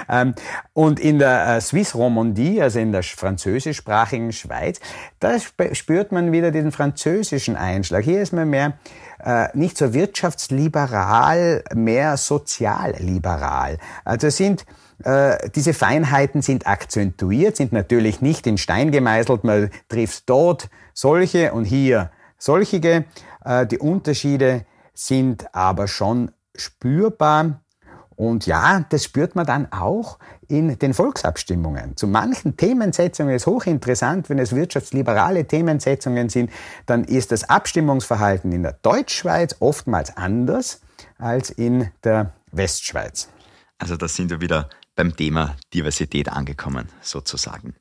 Ähm, 0.09 0.35
und 0.71 1.01
in 1.01 1.19
der 1.19 1.57
äh, 1.57 1.61
Swiss 1.61 1.93
Romandie, 1.93 2.61
also 2.61 2.79
in 2.79 2.93
der 2.93 3.03
französischsprachigen 3.03 4.31
Schweiz, 4.31 4.79
da 5.19 5.37
spürt 5.73 6.13
man 6.13 6.31
wieder 6.31 6.51
diesen 6.51 6.71
französischen 6.71 7.57
Einschlag. 7.57 8.05
Hier 8.05 8.21
ist 8.21 8.31
man 8.31 8.49
mehr 8.49 8.77
äh, 9.23 9.47
nicht 9.53 9.77
so 9.77 9.93
wirtschaftsliberal, 9.93 11.63
mehr 11.73 12.17
sozialliberal. 12.17 13.77
Also 14.05 14.29
sind 14.29 14.65
äh, 15.03 15.49
diese 15.53 15.73
Feinheiten 15.73 16.41
sind 16.41 16.65
akzentuiert, 16.65 17.55
sind 17.55 17.71
natürlich 17.71 18.21
nicht 18.21 18.47
in 18.47 18.57
Stein 18.57 18.91
gemeißelt. 18.91 19.43
Man 19.43 19.69
trifft 19.89 20.29
dort 20.29 20.69
solche 20.93 21.53
und 21.53 21.65
hier 21.65 22.11
solche. 22.37 23.05
Äh, 23.45 23.67
die 23.67 23.77
Unterschiede 23.77 24.65
sind 24.93 25.53
aber 25.53 25.87
schon 25.87 26.31
spürbar. 26.55 27.61
Und 28.17 28.47
ja, 28.47 28.83
das 28.89 29.03
spürt 29.03 29.35
man 29.35 29.45
dann 29.45 29.71
auch 29.71 30.17
in 30.47 30.79
den 30.79 30.95
Volksabstimmungen. 30.95 31.95
Zu 31.95 32.07
manchen 32.07 32.57
Themensetzungen 32.57 33.35
ist 33.35 33.45
hochinteressant, 33.45 34.29
wenn 34.29 34.39
es 34.39 34.55
wirtschaftsliberale 34.55 35.45
Themensetzungen 35.45 36.27
sind, 36.27 36.51
dann 36.87 37.03
ist 37.03 37.31
das 37.31 37.47
Abstimmungsverhalten 37.47 38.51
in 38.51 38.63
der 38.63 38.73
Deutschschweiz 38.73 39.55
oftmals 39.59 40.17
anders 40.17 40.81
als 41.19 41.51
in 41.51 41.91
der 42.03 42.33
Westschweiz. 42.51 43.29
Also 43.77 43.97
da 43.97 44.07
sind 44.07 44.31
wir 44.31 44.41
wieder 44.41 44.67
beim 44.95 45.15
Thema 45.15 45.55
Diversität 45.71 46.29
angekommen, 46.29 46.89
sozusagen. 47.01 47.75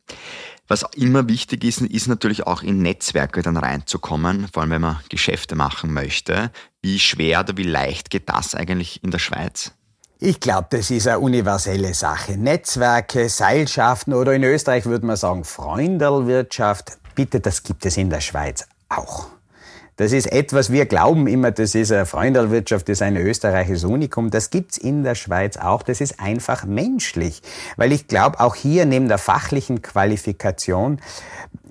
Was 0.69 0.85
immer 0.97 1.29
wichtig 1.29 1.65
ist, 1.65 1.81
ist 1.81 2.09
natürlich 2.09 2.47
auch 2.47 2.63
in 2.63 2.83
Netzwerke 2.83 3.41
dann 3.41 3.57
reinzukommen, 3.57 4.49
vor 4.53 4.63
allem 4.63 4.73
wenn 4.73 4.83
man 4.83 5.01
Geschäfte 5.09 5.55
machen 5.55 5.95
möchte. 5.95 6.51
Wie 6.83 6.99
schwer 6.99 7.41
oder 7.41 7.57
wie 7.57 7.63
leicht 7.63 8.11
geht 8.11 8.29
das 8.29 8.55
eigentlich 8.55 9.03
in 9.03 9.13
der 9.13 9.19
Schweiz? 9.19 9.73
Ich 10.19 10.41
glaube, 10.41 10.69
das 10.71 10.91
ist 10.91 11.07
eine 11.09 11.19
universelle 11.19 11.93
Sache. 11.93 12.39
Netzwerke, 12.39 13.29
Seilschaften 13.29 14.15
oder 14.15 14.33
in 14.33 14.45
Österreich 14.45 14.87
würde 14.87 15.05
man 15.05 15.17
sagen 15.17 15.45
Freundelwirtschaft. 15.45 16.97
Bitte, 17.15 17.41
das 17.41 17.63
gibt 17.63 17.85
es 17.85 17.99
in 17.99 18.09
der 18.09 18.23
Schweiz 18.23 18.67
auch. 18.89 19.27
Das 19.97 20.13
ist 20.13 20.33
etwas, 20.33 20.73
wir 20.73 20.87
glauben 20.87 21.27
immer, 21.27 21.51
das 21.51 21.75
ist 21.75 21.93
eine 21.93 22.07
Freundelwirtschaft, 22.07 22.89
das 22.89 22.99
ist 22.99 23.03
ein 23.03 23.17
österreichisches 23.17 23.85
Unikum. 23.85 24.31
Das 24.31 24.49
gibt's 24.49 24.79
in 24.79 25.05
der 25.05 25.17
Schweiz 25.17 25.59
auch. 25.59 25.83
Das 25.83 26.01
ist 26.01 26.19
einfach 26.19 26.65
menschlich. 26.65 27.43
Weil 27.77 27.93
ich 27.93 28.09
glaube, 28.09 28.41
auch 28.41 28.55
hier 28.55 28.87
neben 28.87 29.09
der 29.09 29.19
fachlichen 29.19 29.83
Qualifikation, 29.83 30.99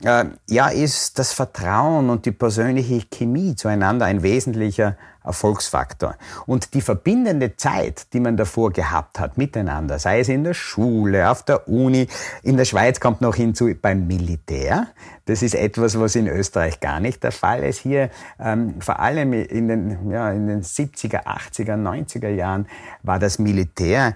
ja, 0.01 0.67
ist 0.67 1.17
das 1.19 1.31
Vertrauen 1.31 2.09
und 2.09 2.25
die 2.25 2.31
persönliche 2.31 3.01
Chemie 3.09 3.55
zueinander 3.55 4.05
ein 4.05 4.23
wesentlicher 4.23 4.97
Erfolgsfaktor. 5.25 6.15
Und 6.45 6.73
die 6.73 6.81
verbindende 6.81 7.55
Zeit, 7.57 8.13
die 8.13 8.19
man 8.19 8.37
davor 8.37 8.71
gehabt 8.71 9.19
hat 9.19 9.37
miteinander, 9.37 9.99
sei 9.99 10.19
es 10.19 10.29
in 10.29 10.43
der 10.43 10.53
Schule, 10.53 11.29
auf 11.29 11.43
der 11.43 11.67
Uni, 11.67 12.07
in 12.43 12.57
der 12.57 12.65
Schweiz 12.65 12.99
kommt 12.99 13.21
noch 13.21 13.35
hinzu 13.35 13.73
beim 13.81 14.05
Militär. 14.07 14.87
Das 15.25 15.41
ist 15.41 15.55
etwas, 15.55 15.99
was 15.99 16.15
in 16.15 16.27
Österreich 16.27 16.79
gar 16.79 16.99
nicht 16.99 17.23
der 17.23 17.31
Fall 17.31 17.63
ist. 17.63 17.79
Hier 17.79 18.11
ähm, 18.39 18.79
vor 18.79 18.99
allem 18.99 19.33
in 19.33 19.67
den, 19.67 20.11
ja, 20.11 20.29
in 20.31 20.47
den 20.47 20.61
70er, 20.61 21.25
80er, 21.25 21.75
90er 21.75 22.29
Jahren 22.29 22.67
war 23.01 23.17
das 23.17 23.39
Militär 23.39 24.15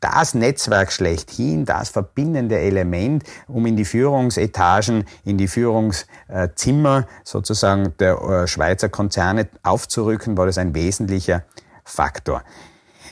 das 0.00 0.34
Netzwerk 0.34 0.92
schlechthin, 0.92 1.64
das 1.64 1.90
verbindende 1.90 2.58
Element, 2.58 3.24
um 3.46 3.66
in 3.66 3.76
die 3.76 3.84
Führungsetagen, 3.84 5.04
in 5.24 5.36
die 5.36 5.48
Führungszimmer 5.48 7.06
sozusagen 7.24 7.94
der 7.98 8.20
äh, 8.20 8.46
Schweizer 8.46 8.88
Konzerne 8.88 9.48
aufzurücken, 9.62 10.36
war 10.38 10.46
das 10.46 10.58
ein 10.58 10.74
wesentlicher 10.74 11.44
Faktor. 11.84 12.42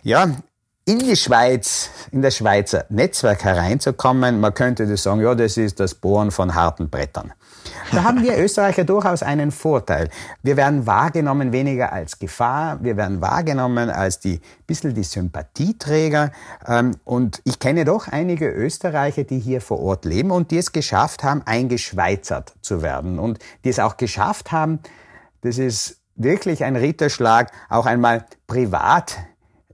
Ja, 0.03 0.37
in 0.89 1.01
die 1.01 1.17
Schweiz, 1.17 1.91
in 2.13 2.23
das 2.23 2.37
Schweizer 2.37 2.85
Netzwerk 2.91 3.43
hereinzukommen, 3.43 4.39
man 4.39 4.55
könnte 4.55 4.87
das 4.87 5.03
sagen, 5.03 5.21
ja, 5.21 5.35
das 5.35 5.57
ist 5.57 5.81
das 5.81 5.97
Bohren 5.97 6.31
von 6.31 6.55
harten 6.55 6.89
Brettern. 6.89 7.33
Da 7.91 8.05
haben 8.05 8.23
wir 8.23 8.39
Österreicher 8.39 8.85
durchaus 8.85 9.25
einen 9.25 9.51
Vorteil. 9.51 10.09
Wir 10.45 10.57
werden 10.57 10.87
wahrgenommen 10.87 11.51
weniger 11.51 11.93
als 11.93 12.21
Gefahr, 12.21 12.79
wir 12.85 12.97
werden 12.97 13.21
wahrgenommen 13.21 13.91
als 13.91 14.21
die 14.21 14.41
bisschen 14.69 14.95
die 14.95 15.03
Sympathieträger. 15.03 16.31
Ähm, 16.65 16.93
und 17.05 17.41
ich 17.43 17.59
kenne 17.59 17.85
doch 17.85 18.07
einige 18.07 18.49
Österreicher, 18.49 19.25
die 19.25 19.41
hier 19.41 19.61
vor 19.61 19.81
Ort 19.81 20.05
leben 20.05 20.31
und 20.31 20.53
die 20.53 20.59
es 20.59 20.71
geschafft 20.71 21.25
haben, 21.25 21.43
eingeschweizert 21.47 22.55
zu 22.61 22.83
werden 22.83 23.19
und 23.19 23.41
die 23.65 23.71
es 23.71 23.81
auch 23.81 23.97
geschafft 23.97 24.53
haben, 24.53 24.79
das 25.41 25.59
ist 25.59 25.99
wirklich 26.15 26.63
ein 26.63 26.77
Ritterschlag, 26.77 27.51
auch 27.69 27.87
einmal 27.87 28.25
privat 28.47 29.17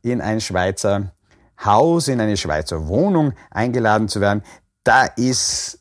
in 0.03 0.21
ein 0.21 0.41
Schweizer 0.41 1.13
Haus, 1.65 2.09
in 2.09 2.21
eine 2.21 2.37
Schweizer 2.37 2.89
Wohnung 2.89 3.33
eingeladen 3.51 4.09
zu 4.09 4.21
werden, 4.21 4.43
da 4.85 5.05
ist, 5.05 5.79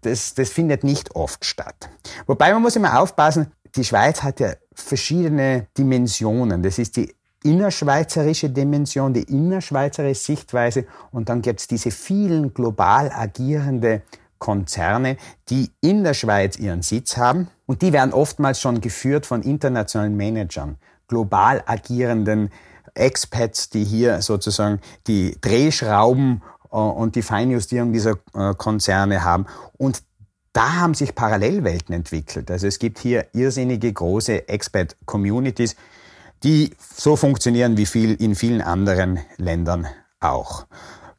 das, 0.00 0.34
das 0.34 0.50
findet 0.50 0.82
nicht 0.82 1.14
oft 1.14 1.44
statt. 1.44 1.90
Wobei 2.26 2.52
man 2.52 2.62
muss 2.62 2.76
immer 2.76 2.98
aufpassen, 3.00 3.52
die 3.76 3.84
Schweiz 3.84 4.22
hat 4.22 4.40
ja 4.40 4.54
verschiedene 4.72 5.66
Dimensionen. 5.76 6.62
Das 6.62 6.78
ist 6.78 6.96
die 6.96 7.14
innerschweizerische 7.42 8.48
Dimension, 8.48 9.12
die 9.12 9.22
innerschweizerische 9.22 10.22
Sichtweise 10.22 10.86
und 11.10 11.28
dann 11.28 11.42
gibt 11.42 11.60
es 11.60 11.66
diese 11.66 11.90
vielen 11.90 12.54
global 12.54 13.10
agierende 13.12 14.02
Konzerne, 14.38 15.16
die 15.50 15.70
in 15.80 16.04
der 16.04 16.14
Schweiz 16.14 16.56
ihren 16.58 16.82
Sitz 16.82 17.16
haben 17.16 17.48
und 17.66 17.82
die 17.82 17.92
werden 17.92 18.12
oftmals 18.12 18.60
schon 18.60 18.80
geführt 18.80 19.26
von 19.26 19.42
internationalen 19.42 20.16
Managern, 20.16 20.78
global 21.06 21.62
agierenden 21.66 22.50
Expats, 22.94 23.70
die 23.70 23.84
hier 23.84 24.22
sozusagen 24.22 24.80
die 25.06 25.36
Drehschrauben 25.40 26.42
äh, 26.70 26.76
und 26.76 27.16
die 27.16 27.22
Feinjustierung 27.22 27.92
dieser 27.92 28.16
äh, 28.34 28.54
Konzerne 28.56 29.24
haben. 29.24 29.46
Und 29.76 30.02
da 30.52 30.74
haben 30.74 30.94
sich 30.94 31.14
Parallelwelten 31.14 31.94
entwickelt. 31.94 32.50
Also 32.50 32.66
es 32.66 32.78
gibt 32.78 32.98
hier 32.98 33.26
irrsinnige 33.32 33.92
große 33.92 34.48
Expat-Communities, 34.48 35.74
die 36.44 36.70
so 36.78 37.16
funktionieren 37.16 37.76
wie 37.76 37.86
viel 37.86 38.14
in 38.14 38.34
vielen 38.34 38.62
anderen 38.62 39.18
Ländern 39.36 39.88
auch. 40.20 40.66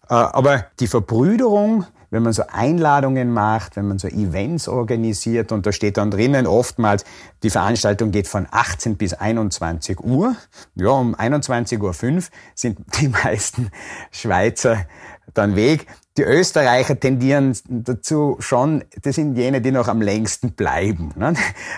Äh, 0.10 0.14
aber 0.14 0.66
die 0.80 0.88
Verbrüderung 0.88 1.86
wenn 2.10 2.24
man 2.24 2.34
so 2.34 2.44
Einladungen 2.52 3.32
macht, 3.32 3.76
wenn 3.76 3.88
man 3.88 4.00
so 4.00 4.08
Events 4.08 4.68
organisiert 4.68 5.52
und 5.52 5.66
da 5.66 5.72
steht 5.72 5.98
dann 5.98 6.12
drinnen 6.12 6.48
oftmals, 6.48 7.06
die 7.44 7.50
Veranstaltung 7.50 8.12
geht 8.12 8.28
von 8.28 8.48
18 8.50 8.98
bis 8.98 9.14
21 9.14 10.00
Uhr. 10.00 10.36
Ja, 10.76 10.90
um 10.90 11.16
21.05 11.16 11.82
Uhr 11.82 12.24
sind 12.54 12.80
die 13.02 13.10
meisten 13.10 13.72
Schweizer 14.12 14.86
dann 15.34 15.56
weg. 15.56 15.88
Die 16.18 16.24
Österreicher 16.24 16.98
tendieren 17.00 17.58
dazu 17.68 18.38
schon, 18.40 18.84
das 19.02 19.16
sind 19.16 19.36
jene, 19.36 19.60
die 19.60 19.72
noch 19.72 19.88
am 19.88 20.02
längsten 20.02 20.54
bleiben. 20.54 21.12
Ne? 21.16 21.34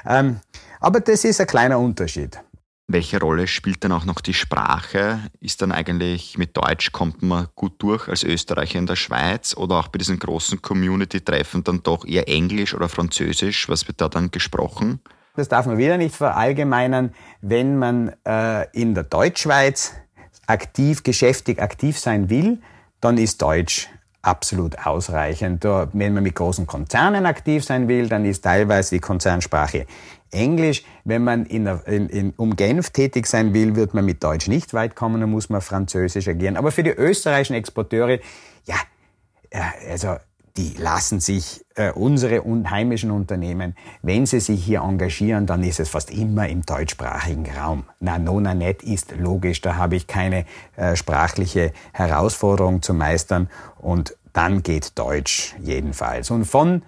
Ähm, 0.06 0.42
aber 0.80 1.00
das 1.00 1.24
ist 1.24 1.42
ein 1.42 1.48
kleiner 1.48 1.80
Unterschied. 1.80 2.40
Welche 2.90 3.20
Rolle 3.20 3.48
spielt 3.48 3.84
dann 3.84 3.92
auch 3.92 4.06
noch 4.06 4.22
die 4.22 4.34
Sprache? 4.34 5.20
Ist 5.42 5.62
dann 5.62 5.74
eigentlich 5.74 6.38
mit 6.38 6.56
Deutsch 6.56 6.94
kommt 6.94 7.22
man 7.22 7.48
gut 7.54 7.74
durch 7.80 8.08
als 8.08 8.24
Österreicher 8.24 8.80
in 8.80 8.86
der 8.86 8.96
Schweiz 8.96 9.54
oder 9.58 9.76
auch 9.76 9.90
bei 9.90 9.98
diesen 9.98 10.20
großen 10.20 10.62
Community-Treffen 10.62 11.66
dann 11.66 11.84
doch 11.84 12.06
eher 12.08 12.30
Englisch 12.30 12.74
oder 12.74 12.88
Französisch? 12.88 13.68
Was 13.68 13.90
wird 13.90 14.00
da 14.00 14.08
dann 14.08 14.32
gesprochen? 14.32 15.02
Das 15.36 15.50
darf 15.50 15.66
man 15.66 15.78
wieder 15.78 15.98
nicht 15.98 16.16
verallgemeinern. 16.16 17.14
Wenn 17.42 17.78
man 17.78 18.14
äh, 18.26 18.70
in 18.72 18.96
der 18.96 19.04
Deutschschweiz 19.04 19.94
aktiv, 20.46 21.04
geschäftig 21.04 21.62
aktiv 21.62 22.00
sein 22.00 22.30
will, 22.30 22.62
dann 23.02 23.18
ist 23.18 23.42
Deutsch 23.42 23.90
absolut 24.22 24.86
ausreichend. 24.86 25.66
Wenn 25.66 26.14
man 26.14 26.24
mit 26.24 26.36
großen 26.36 26.66
Konzernen 26.66 27.26
aktiv 27.26 27.66
sein 27.66 27.90
will, 27.90 28.08
dann 28.08 28.24
ist 28.24 28.44
teilweise 28.44 28.96
die 28.96 29.02
Konzernsprache 29.02 29.88
Englisch. 30.32 30.84
Wenn 31.04 31.24
man 31.24 31.46
in, 31.46 31.68
in, 31.86 32.10
in, 32.10 32.34
um 32.38 32.56
Genf 32.56 32.90
tätig 32.90 33.28
sein 33.28 33.54
will, 33.54 33.76
wird 33.76 33.94
man 33.94 34.06
mit 34.06 34.24
Deutsch 34.24 34.48
nicht 34.48 34.74
weit 34.74 34.96
kommen, 34.96 35.22
dann 35.22 35.32
muss 35.32 35.50
man 35.50 35.62
Französisch 35.62 36.28
agieren. 36.28 36.58
Aber 36.58 36.72
für 36.72 36.84
die 36.84 36.92
österreichischen 36.92 37.56
Exporteure, 37.56 38.20
ja, 38.66 38.76
also 39.90 40.18
die 40.58 40.74
lassen 40.78 41.20
sich 41.20 41.64
äh, 41.76 41.92
unsere 41.92 42.44
heimischen 42.70 43.12
Unternehmen, 43.12 43.76
wenn 44.02 44.26
sie 44.26 44.40
sich 44.40 44.64
hier 44.64 44.82
engagieren, 44.82 45.46
dann 45.46 45.64
ist 45.64 45.80
es 45.80 45.90
fast 45.90 46.10
immer 46.10 46.50
im 46.50 46.66
deutschsprachigen 46.66 47.46
Raum. 47.52 47.84
Na, 48.00 48.18
nona 48.18 48.56
net 48.56 48.82
ist 48.82 49.16
logisch, 49.16 49.62
da 49.62 49.76
habe 49.76 49.96
ich 49.96 50.08
keine 50.08 50.46
äh, 50.76 50.96
sprachliche 50.96 51.74
Herausforderung 51.94 52.82
zu 52.82 52.96
meistern 52.96 53.50
und 53.78 54.18
dann 54.34 54.64
geht 54.64 54.98
Deutsch 54.98 55.56
jedenfalls. 55.62 56.32
Und 56.32 56.46
von 56.46 56.82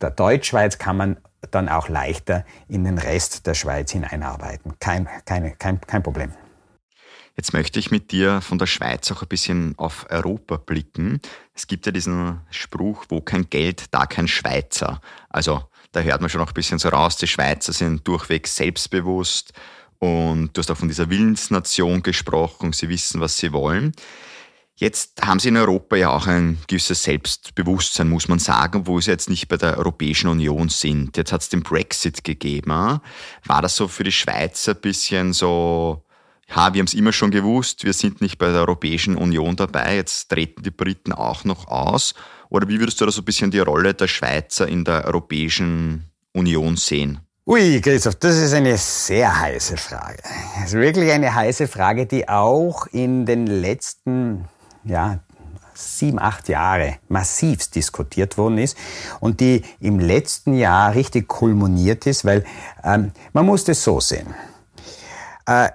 der 0.00 0.10
Deutschschweiz 0.10 0.78
kann 0.78 0.96
man 0.96 1.16
dann 1.50 1.68
auch 1.68 1.88
leichter 1.88 2.44
in 2.68 2.84
den 2.84 2.98
Rest 2.98 3.46
der 3.46 3.54
Schweiz 3.54 3.92
hineinarbeiten. 3.92 4.74
Kein, 4.80 5.08
keine, 5.24 5.52
kein, 5.52 5.80
kein 5.80 6.02
Problem. 6.02 6.32
Jetzt 7.36 7.52
möchte 7.52 7.78
ich 7.78 7.90
mit 7.90 8.12
dir 8.12 8.40
von 8.40 8.58
der 8.58 8.66
Schweiz 8.66 9.12
auch 9.12 9.20
ein 9.20 9.28
bisschen 9.28 9.74
auf 9.76 10.06
Europa 10.08 10.56
blicken. 10.56 11.20
Es 11.54 11.66
gibt 11.66 11.84
ja 11.84 11.92
diesen 11.92 12.40
Spruch, 12.50 13.04
wo 13.10 13.20
kein 13.20 13.50
Geld, 13.50 13.84
da 13.90 14.06
kein 14.06 14.26
Schweizer. 14.26 15.02
Also 15.28 15.62
da 15.92 16.00
hört 16.00 16.22
man 16.22 16.30
schon 16.30 16.40
noch 16.40 16.48
ein 16.48 16.54
bisschen 16.54 16.78
so 16.78 16.88
raus, 16.88 17.16
die 17.16 17.26
Schweizer 17.26 17.74
sind 17.74 18.08
durchweg 18.08 18.46
selbstbewusst 18.48 19.52
und 19.98 20.50
du 20.54 20.60
hast 20.60 20.70
auch 20.70 20.76
von 20.76 20.88
dieser 20.88 21.10
Willensnation 21.10 22.02
gesprochen, 22.02 22.72
sie 22.72 22.88
wissen, 22.88 23.20
was 23.20 23.36
sie 23.36 23.52
wollen. 23.52 23.92
Jetzt 24.78 25.22
haben 25.22 25.38
Sie 25.38 25.48
in 25.48 25.56
Europa 25.56 25.96
ja 25.96 26.10
auch 26.10 26.26
ein 26.26 26.58
gewisses 26.68 27.02
Selbstbewusstsein, 27.02 28.10
muss 28.10 28.28
man 28.28 28.38
sagen, 28.38 28.86
wo 28.86 29.00
Sie 29.00 29.10
jetzt 29.10 29.30
nicht 29.30 29.48
bei 29.48 29.56
der 29.56 29.78
Europäischen 29.78 30.28
Union 30.28 30.68
sind. 30.68 31.16
Jetzt 31.16 31.32
hat 31.32 31.40
es 31.40 31.48
den 31.48 31.62
Brexit 31.62 32.24
gegeben. 32.24 32.70
War 32.70 33.62
das 33.62 33.74
so 33.74 33.88
für 33.88 34.04
die 34.04 34.12
Schweizer 34.12 34.72
ein 34.72 34.80
bisschen 34.82 35.32
so, 35.32 36.04
ja, 36.46 36.74
wir 36.74 36.80
haben 36.80 36.86
es 36.86 36.92
immer 36.92 37.14
schon 37.14 37.30
gewusst, 37.30 37.84
wir 37.84 37.94
sind 37.94 38.20
nicht 38.20 38.36
bei 38.36 38.52
der 38.52 38.60
Europäischen 38.60 39.16
Union 39.16 39.56
dabei, 39.56 39.96
jetzt 39.96 40.28
treten 40.28 40.62
die 40.62 40.70
Briten 40.70 41.14
auch 41.14 41.44
noch 41.44 41.68
aus? 41.68 42.14
Oder 42.50 42.68
wie 42.68 42.78
würdest 42.78 43.00
du 43.00 43.06
da 43.06 43.10
so 43.10 43.22
ein 43.22 43.24
bisschen 43.24 43.50
die 43.50 43.60
Rolle 43.60 43.94
der 43.94 44.08
Schweizer 44.08 44.68
in 44.68 44.84
der 44.84 45.06
Europäischen 45.06 46.10
Union 46.34 46.76
sehen? 46.76 47.20
Ui, 47.46 47.80
Christoph, 47.80 48.16
das 48.16 48.36
ist 48.36 48.52
eine 48.52 48.76
sehr 48.76 49.40
heiße 49.40 49.78
Frage. 49.78 50.18
Das 50.56 50.66
ist 50.66 50.74
wirklich 50.74 51.10
eine 51.12 51.34
heiße 51.34 51.66
Frage, 51.66 52.04
die 52.04 52.28
auch 52.28 52.86
in 52.88 53.24
den 53.24 53.46
letzten 53.46 54.48
ja, 54.86 55.20
sieben, 55.74 56.18
acht 56.18 56.48
Jahre 56.48 56.96
massivst 57.08 57.74
diskutiert 57.74 58.38
worden 58.38 58.58
ist 58.58 58.76
und 59.20 59.40
die 59.40 59.62
im 59.80 59.98
letzten 59.98 60.54
Jahr 60.54 60.94
richtig 60.94 61.28
kulminiert 61.28 62.06
ist, 62.06 62.24
weil 62.24 62.44
ähm, 62.82 63.12
man 63.32 63.46
muss 63.46 63.64
das 63.64 63.82
so 63.82 64.00
sehen. 64.00 64.34
Äh, 65.46 65.68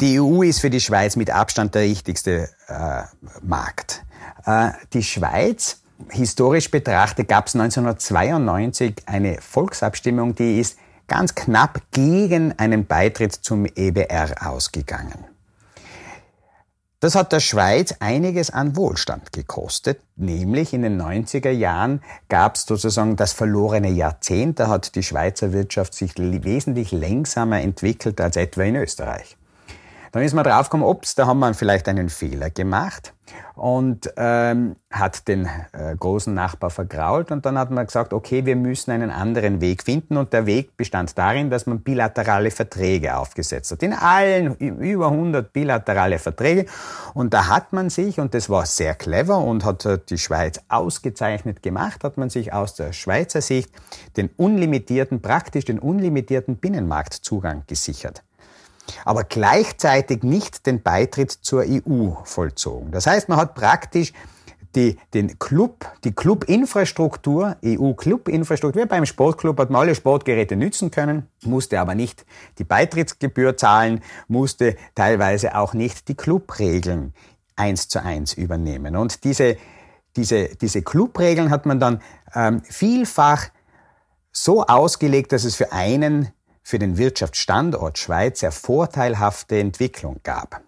die 0.00 0.20
EU 0.20 0.42
ist 0.42 0.60
für 0.60 0.70
die 0.70 0.80
Schweiz 0.80 1.16
mit 1.16 1.30
Abstand 1.30 1.74
der 1.74 1.82
richtigste 1.82 2.48
äh, 2.68 3.02
Markt. 3.42 4.04
Äh, 4.44 4.70
die 4.92 5.02
Schweiz, 5.02 5.82
historisch 6.10 6.70
betrachtet, 6.70 7.28
gab 7.28 7.48
es 7.48 7.56
1992 7.56 8.94
eine 9.06 9.40
Volksabstimmung, 9.40 10.36
die 10.36 10.60
ist 10.60 10.78
ganz 11.08 11.34
knapp 11.34 11.82
gegen 11.90 12.56
einen 12.58 12.86
Beitritt 12.86 13.32
zum 13.32 13.66
EBR 13.66 14.46
ausgegangen. 14.46 15.24
Das 17.00 17.14
hat 17.14 17.30
der 17.30 17.38
Schweiz 17.38 17.94
einiges 18.00 18.50
an 18.50 18.74
Wohlstand 18.74 19.32
gekostet, 19.32 20.00
nämlich 20.16 20.74
in 20.74 20.82
den 20.82 21.00
90er 21.00 21.50
Jahren 21.50 22.02
gab 22.28 22.56
es 22.56 22.62
sozusagen 22.62 23.14
das 23.14 23.32
verlorene 23.32 23.90
Jahrzehnt, 23.90 24.58
da 24.58 24.66
hat 24.66 24.96
die 24.96 25.04
Schweizer 25.04 25.52
Wirtschaft 25.52 25.94
sich 25.94 26.18
wesentlich 26.18 26.90
längsamer 26.90 27.60
entwickelt 27.60 28.20
als 28.20 28.34
etwa 28.34 28.64
in 28.64 28.74
Österreich. 28.74 29.37
Dann 30.12 30.22
ist 30.22 30.34
man 30.34 30.44
draufgekommen, 30.44 30.86
ups, 30.86 31.14
da 31.14 31.26
haben 31.26 31.40
wir 31.40 31.52
vielleicht 31.54 31.88
einen 31.88 32.08
Fehler 32.08 32.50
gemacht 32.50 33.12
und 33.54 34.10
ähm, 34.16 34.76
hat 34.90 35.28
den 35.28 35.46
äh, 35.72 35.94
großen 35.98 36.32
Nachbar 36.32 36.70
vergrault 36.70 37.30
und 37.30 37.44
dann 37.44 37.58
hat 37.58 37.70
man 37.70 37.86
gesagt, 37.86 38.12
okay, 38.12 38.46
wir 38.46 38.56
müssen 38.56 38.90
einen 38.90 39.10
anderen 39.10 39.60
Weg 39.60 39.82
finden 39.82 40.16
und 40.16 40.32
der 40.32 40.46
Weg 40.46 40.76
bestand 40.76 41.18
darin, 41.18 41.50
dass 41.50 41.66
man 41.66 41.80
bilaterale 41.80 42.50
Verträge 42.50 43.16
aufgesetzt 43.16 43.72
hat. 43.72 43.82
In 43.82 43.92
allen 43.92 44.54
über 44.56 45.08
100 45.08 45.52
bilaterale 45.52 46.18
Verträge 46.18 46.66
und 47.14 47.34
da 47.34 47.48
hat 47.48 47.72
man 47.72 47.90
sich, 47.90 48.18
und 48.20 48.32
das 48.32 48.48
war 48.48 48.64
sehr 48.64 48.94
clever 48.94 49.38
und 49.38 49.64
hat 49.64 49.84
äh, 49.84 49.98
die 50.08 50.18
Schweiz 50.18 50.60
ausgezeichnet 50.68 51.62
gemacht, 51.62 52.04
hat 52.04 52.16
man 52.16 52.30
sich 52.30 52.52
aus 52.52 52.74
der 52.74 52.92
Schweizer 52.92 53.42
Sicht 53.42 53.70
den 54.16 54.30
unlimitierten, 54.36 55.20
praktisch 55.20 55.64
den 55.64 55.78
unlimitierten 55.78 56.56
Binnenmarktzugang 56.56 57.64
gesichert 57.66 58.22
aber 59.04 59.24
gleichzeitig 59.24 60.22
nicht 60.22 60.66
den 60.66 60.82
Beitritt 60.82 61.30
zur 61.30 61.64
EU 61.66 62.10
vollzogen. 62.24 62.90
Das 62.90 63.06
heißt, 63.06 63.28
man 63.28 63.38
hat 63.38 63.54
praktisch 63.54 64.12
die, 64.74 64.98
den 65.14 65.38
Club, 65.38 65.86
die 66.04 66.12
Clubinfrastruktur, 66.12 67.56
EU-Clubinfrastruktur, 67.64 68.86
beim 68.86 69.06
Sportclub 69.06 69.58
hat 69.58 69.70
man 69.70 69.82
alle 69.82 69.94
Sportgeräte 69.94 70.56
nützen 70.56 70.90
können, 70.90 71.26
musste 71.42 71.80
aber 71.80 71.94
nicht 71.94 72.26
die 72.58 72.64
Beitrittsgebühr 72.64 73.56
zahlen, 73.56 74.02
musste 74.28 74.76
teilweise 74.94 75.56
auch 75.56 75.74
nicht 75.74 76.08
die 76.08 76.14
Clubregeln 76.14 77.14
eins 77.56 77.88
zu 77.88 78.02
eins 78.02 78.34
übernehmen. 78.34 78.94
Und 78.94 79.24
diese, 79.24 79.56
diese, 80.16 80.48
diese 80.56 80.82
Clubregeln 80.82 81.50
hat 81.50 81.66
man 81.66 81.80
dann 81.80 82.02
ähm, 82.34 82.62
vielfach 82.62 83.48
so 84.32 84.64
ausgelegt, 84.64 85.32
dass 85.32 85.44
es 85.44 85.56
für 85.56 85.72
einen, 85.72 86.28
für 86.68 86.78
den 86.78 86.98
Wirtschaftsstandort 86.98 87.96
Schweiz, 87.96 88.40
sehr 88.40 88.52
vorteilhafte 88.52 89.58
Entwicklung 89.58 90.20
gab. 90.22 90.60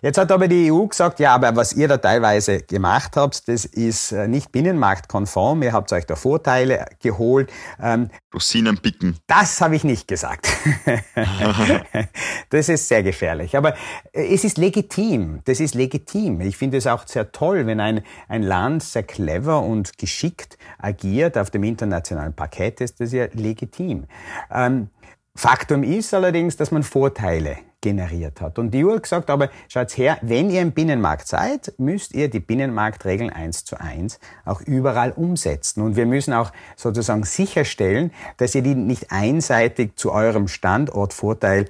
Jetzt 0.00 0.18
hat 0.18 0.30
aber 0.32 0.48
die 0.48 0.70
EU 0.70 0.86
gesagt, 0.86 1.18
ja, 1.18 1.34
aber 1.34 1.56
was 1.56 1.72
ihr 1.72 1.88
da 1.88 1.96
teilweise 1.96 2.60
gemacht 2.60 3.16
habt, 3.16 3.48
das 3.48 3.64
ist 3.64 4.12
äh, 4.12 4.28
nicht 4.28 4.52
binnenmarktkonform. 4.52 5.62
Ihr 5.62 5.72
habt 5.72 5.90
euch 5.94 6.04
da 6.04 6.14
Vorteile 6.14 6.84
geholt. 7.02 7.50
Ähm, 7.82 8.10
Rosinen 8.34 8.76
picken. 8.76 9.16
Das 9.26 9.62
habe 9.62 9.76
ich 9.76 9.84
nicht 9.84 10.06
gesagt. 10.06 10.46
das 12.50 12.68
ist 12.68 12.86
sehr 12.86 13.02
gefährlich. 13.02 13.56
Aber 13.56 13.74
äh, 14.12 14.34
es 14.34 14.44
ist 14.44 14.58
legitim. 14.58 15.40
Das 15.46 15.58
ist 15.58 15.74
legitim. 15.74 16.42
Ich 16.42 16.58
finde 16.58 16.76
es 16.76 16.86
auch 16.86 17.06
sehr 17.06 17.32
toll, 17.32 17.66
wenn 17.66 17.80
ein, 17.80 18.02
ein 18.28 18.42
Land 18.42 18.82
sehr 18.82 19.04
clever 19.04 19.62
und 19.62 19.96
geschickt 19.96 20.58
agiert 20.76 21.38
auf 21.38 21.48
dem 21.48 21.64
internationalen 21.64 22.34
Parkett, 22.34 22.82
ist 22.82 23.00
das 23.00 23.12
ja 23.12 23.26
legitim. 23.32 24.04
Ähm, 24.50 24.90
Faktum 25.36 25.82
ist 25.82 26.14
allerdings, 26.14 26.56
dass 26.56 26.70
man 26.70 26.84
Vorteile 26.84 27.56
generiert 27.80 28.40
hat. 28.40 28.58
Und 28.58 28.70
die 28.70 28.84
EU 28.84 28.94
hat 28.94 29.02
gesagt, 29.02 29.30
aber 29.30 29.50
schaut 29.68 29.96
her, 29.98 30.16
wenn 30.22 30.48
ihr 30.48 30.62
im 30.62 30.72
Binnenmarkt 30.72 31.26
seid, 31.26 31.74
müsst 31.76 32.14
ihr 32.14 32.30
die 32.30 32.40
Binnenmarktregeln 32.40 33.30
eins 33.30 33.64
zu 33.64 33.78
eins 33.78 34.20
auch 34.44 34.60
überall 34.62 35.10
umsetzen. 35.10 35.82
Und 35.82 35.96
wir 35.96 36.06
müssen 36.06 36.32
auch 36.32 36.52
sozusagen 36.76 37.24
sicherstellen, 37.24 38.12
dass 38.36 38.54
ihr 38.54 38.62
die 38.62 38.74
nicht 38.74 39.10
einseitig 39.10 39.96
zu 39.96 40.12
eurem 40.12 40.48
Standortvorteil 40.48 41.66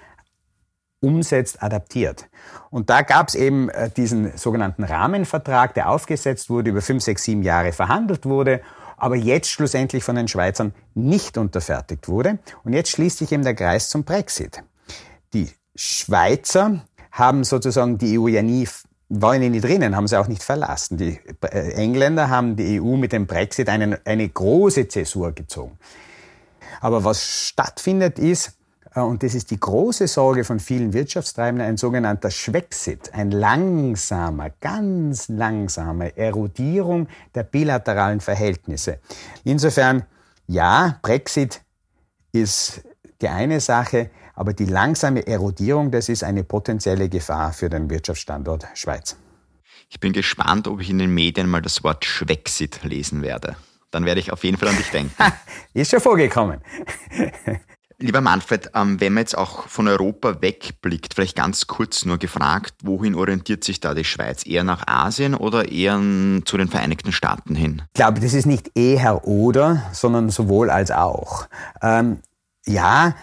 umsetzt, 1.01 1.63
adaptiert. 1.63 2.29
Und 2.71 2.91
da 2.91 3.03
gab 3.03 3.29
es 3.29 3.35
eben 3.35 3.71
äh, 3.71 3.91
diesen 3.91 4.37
sogenannten 4.37 4.85
Rahmenvertrag, 4.85 5.75
der 5.75 5.91
aufgesetzt 5.91 6.49
wurde, 6.49 6.71
über 6.71 6.83
fünf, 6.83 7.03
sechs, 7.03 7.25
sieben 7.25 7.43
Jahre 7.43 7.73
verhandelt 7.73 8.25
wurde 8.27 8.61
aber 8.97 9.17
jetzt 9.17 9.51
schlussendlich 9.51 10.05
von 10.05 10.17
den 10.17 10.29
Schweizern 10.29 10.75
nicht 10.95 11.39
unterfertigt 11.39 12.09
wurde. 12.09 12.39
Und 12.65 12.73
jetzt 12.73 12.91
schließt 12.91 13.19
sich 13.19 13.33
eben 13.33 13.43
der 13.43 13.55
Kreis 13.55 13.89
zum 13.89 14.05
Brexit. 14.05 14.63
Die 15.33 15.51
Schweizer 15.75 16.85
haben 17.11 17.45
sozusagen 17.45 17.99
die 17.99 18.19
EU 18.19 18.29
ja 18.29 18.43
nie 18.43 18.69
waren 19.09 19.43
ja 19.43 19.49
nie 19.49 19.61
drinnen, 19.61 19.97
haben 19.97 20.09
sie 20.09 20.19
auch 20.19 20.29
nicht 20.29 20.43
verlassen. 20.43 20.97
Die 20.97 21.21
äh, 21.43 21.73
Engländer 21.75 22.31
haben 22.31 22.57
die 22.57 22.81
EU 22.81 22.97
mit 22.97 23.13
dem 23.13 23.27
Brexit 23.27 23.69
eine, 23.69 24.01
eine 24.05 24.29
große 24.29 24.89
Zäsur 24.89 25.33
gezogen. 25.33 25.79
Aber 26.81 27.05
was 27.05 27.49
stattfindet 27.49 28.19
ist, 28.19 28.57
und 29.03 29.23
das 29.23 29.35
ist 29.35 29.51
die 29.51 29.59
große 29.59 30.07
Sorge 30.07 30.45
von 30.45 30.61
vielen 30.61 30.93
Wirtschaftstreibenden, 30.93 31.67
ein 31.67 31.77
sogenannter 31.77 32.31
Schwexit, 32.31 33.13
ein 33.13 33.33
langsamer, 33.33 34.51
ganz 34.61 35.29
langsamer 35.29 36.17
Erodierung 36.17 37.09
der 37.35 37.43
bilateralen 37.43 38.21
Verhältnisse. 38.21 39.01
Insofern, 39.43 40.05
ja, 40.47 40.99
Brexit 41.03 41.61
ist 42.33 42.83
die 43.21 43.29
eine 43.29 43.61
Sache, 43.61 44.11
aber 44.35 44.53
die 44.53 44.67
langsame 44.67 45.27
Erodierung, 45.27 45.91
das 45.91 46.09
ist 46.09 46.23
eine 46.23 46.45
potenzielle 46.45 47.09
Gefahr 47.09 47.53
für 47.53 47.69
den 47.69 47.91
Wirtschaftsstandort 47.91 48.67
Schweiz. 48.75 49.17
Ich 49.89 50.01
bin 50.01 50.13
gespannt, 50.13 50.67
ob 50.69 50.81
ich 50.81 50.91
in 50.91 50.99
den 50.99 51.13
Medien 51.13 51.49
mal 51.49 51.63
das 51.63 51.85
Wort 51.85 52.05
Schwexit 52.05 52.83
lesen 52.83 53.23
werde. 53.23 53.57
Dann 53.91 54.05
werde 54.05 54.21
ich 54.21 54.33
auf 54.33 54.43
jeden 54.43 54.57
Fall 54.57 54.69
an 54.69 54.77
dich 54.77 54.91
denken. 54.91 55.15
ist 55.75 55.91
schon 55.91 56.01
vorgekommen. 56.01 56.61
Lieber 58.05 58.21
Manfred, 58.21 58.71
ähm, 58.75 59.01
wenn 59.01 59.15
man 59.15 59.23
jetzt 59.23 59.39
auch 59.39 59.67
von 59.67 59.89
Europa 59.89 60.43
wegblickt, 60.43 61.15
vielleicht 61.15 61.37
ganz 61.37 61.67
kurz 61.67 62.05
nur 62.05 62.19
gefragt, 62.19 62.75
wohin 62.83 63.15
orientiert 63.15 63.65
sich 63.65 63.81
da 63.81 63.95
die 63.95 64.05
Schweiz? 64.05 64.45
Eher 64.47 64.63
nach 64.63 64.87
Asien 64.87 65.35
oder 65.35 65.73
eher 65.73 65.99
zu 66.45 66.59
den 66.59 66.69
Vereinigten 66.69 67.13
Staaten 67.13 67.55
hin? 67.55 67.81
Ich 67.95 67.95
glaube, 67.95 68.21
das 68.21 68.35
ist 68.35 68.45
nicht 68.45 68.73
eher 68.75 69.27
oder, 69.27 69.85
sondern 69.93 70.29
sowohl 70.29 70.69
als 70.69 70.91
auch. 70.91 71.47
Ähm, 71.81 72.19
ja, 72.67 73.15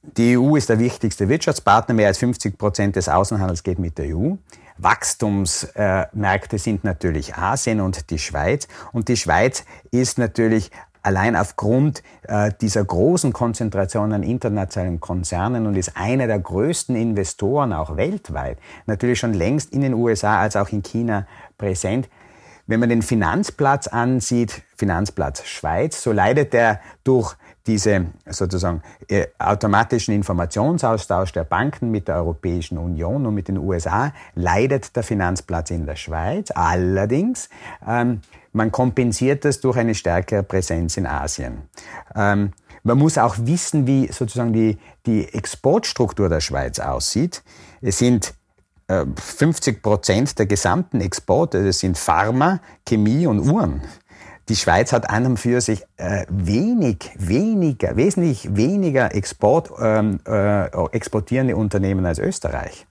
die 0.00 0.38
EU 0.38 0.56
ist 0.56 0.70
der 0.70 0.78
wichtigste 0.78 1.28
Wirtschaftspartner. 1.28 1.94
Mehr 1.94 2.08
als 2.08 2.16
50 2.16 2.56
Prozent 2.56 2.96
des 2.96 3.10
Außenhandels 3.10 3.62
geht 3.62 3.78
mit 3.78 3.98
der 3.98 4.16
EU. 4.16 4.36
Wachstumsmärkte 4.78 6.56
sind 6.56 6.84
natürlich 6.84 7.34
Asien 7.34 7.82
und 7.82 8.08
die 8.08 8.18
Schweiz. 8.18 8.66
Und 8.92 9.08
die 9.08 9.18
Schweiz 9.18 9.66
ist 9.90 10.16
natürlich 10.16 10.70
allein 11.02 11.36
aufgrund 11.36 12.02
äh, 12.22 12.52
dieser 12.60 12.84
großen 12.84 13.32
Konzentration 13.32 14.12
an 14.12 14.22
internationalen 14.22 15.00
Konzernen 15.00 15.66
und 15.66 15.76
ist 15.76 15.96
einer 15.96 16.26
der 16.26 16.38
größten 16.38 16.96
Investoren 16.96 17.72
auch 17.72 17.96
weltweit, 17.96 18.58
natürlich 18.86 19.18
schon 19.18 19.34
längst 19.34 19.72
in 19.72 19.80
den 19.80 19.94
USA 19.94 20.40
als 20.40 20.56
auch 20.56 20.68
in 20.70 20.82
China 20.82 21.26
präsent. 21.58 22.08
Wenn 22.66 22.78
man 22.78 22.88
den 22.88 23.02
Finanzplatz 23.02 23.88
ansieht, 23.88 24.62
Finanzplatz 24.76 25.44
Schweiz, 25.44 26.02
so 26.02 26.12
leidet 26.12 26.54
er 26.54 26.80
durch 27.02 27.36
diese 27.66 28.06
sozusagen 28.26 28.82
äh, 29.08 29.26
automatischen 29.38 30.14
Informationsaustausch 30.14 31.32
der 31.32 31.44
Banken 31.44 31.90
mit 31.90 32.08
der 32.08 32.16
Europäischen 32.16 32.78
Union 32.78 33.26
und 33.26 33.34
mit 33.34 33.48
den 33.48 33.58
USA 33.58 34.12
leidet 34.34 34.96
der 34.96 35.02
Finanzplatz 35.02 35.70
in 35.70 35.86
der 35.86 35.96
Schweiz. 35.96 36.50
Allerdings, 36.52 37.48
ähm, 37.86 38.20
man 38.52 38.70
kompensiert 38.70 39.44
das 39.44 39.60
durch 39.60 39.76
eine 39.76 39.94
stärkere 39.94 40.42
Präsenz 40.42 40.96
in 40.96 41.06
Asien. 41.06 41.62
Ähm, 42.14 42.52
man 42.82 42.98
muss 42.98 43.16
auch 43.18 43.36
wissen, 43.38 43.86
wie 43.86 44.10
sozusagen 44.12 44.52
die, 44.52 44.78
die 45.06 45.32
Exportstruktur 45.32 46.28
der 46.28 46.40
Schweiz 46.40 46.78
aussieht. 46.80 47.42
Es 47.80 47.98
sind 47.98 48.34
50 48.88 49.76
äh, 49.76 49.80
Prozent 49.80 50.38
der 50.38 50.46
gesamten 50.46 51.00
Exporte, 51.00 51.64
das 51.64 51.78
sind 51.78 51.96
Pharma, 51.96 52.60
Chemie 52.86 53.26
und 53.26 53.40
Uhren. 53.40 53.82
Die 54.48 54.56
Schweiz 54.56 54.92
hat 54.92 55.08
an 55.08 55.24
und 55.26 55.36
für 55.38 55.60
sich 55.60 55.84
äh, 55.96 56.26
wenig, 56.28 57.10
weniger, 57.16 57.96
wesentlich 57.96 58.56
weniger 58.56 59.14
Export, 59.14 59.70
ähm, 59.80 60.18
äh, 60.26 60.66
exportierende 60.90 61.56
Unternehmen 61.56 62.04
als 62.04 62.18
Österreich. 62.18 62.86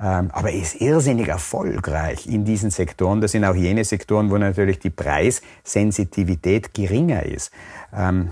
Ähm, 0.00 0.30
aber 0.32 0.52
ist 0.52 0.80
irrsinnig 0.80 1.28
erfolgreich 1.28 2.26
in 2.26 2.44
diesen 2.44 2.70
Sektoren. 2.70 3.20
Das 3.20 3.32
sind 3.32 3.44
auch 3.44 3.54
jene 3.54 3.84
Sektoren, 3.84 4.30
wo 4.30 4.38
natürlich 4.38 4.80
die 4.80 4.90
Preissensitivität 4.90 6.74
geringer 6.74 7.24
ist. 7.24 7.52
Ähm, 7.92 8.30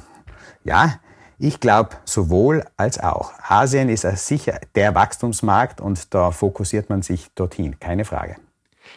ja, 0.64 0.98
ich 1.38 1.60
glaube 1.60 1.90
sowohl 2.04 2.64
als 2.76 2.98
auch. 2.98 3.32
Asien 3.48 3.88
ist 3.88 4.02
sicher 4.26 4.60
der 4.74 4.94
Wachstumsmarkt 4.94 5.80
und 5.80 6.14
da 6.14 6.30
fokussiert 6.30 6.88
man 6.88 7.02
sich 7.02 7.28
dorthin, 7.34 7.78
keine 7.80 8.04
Frage. 8.04 8.36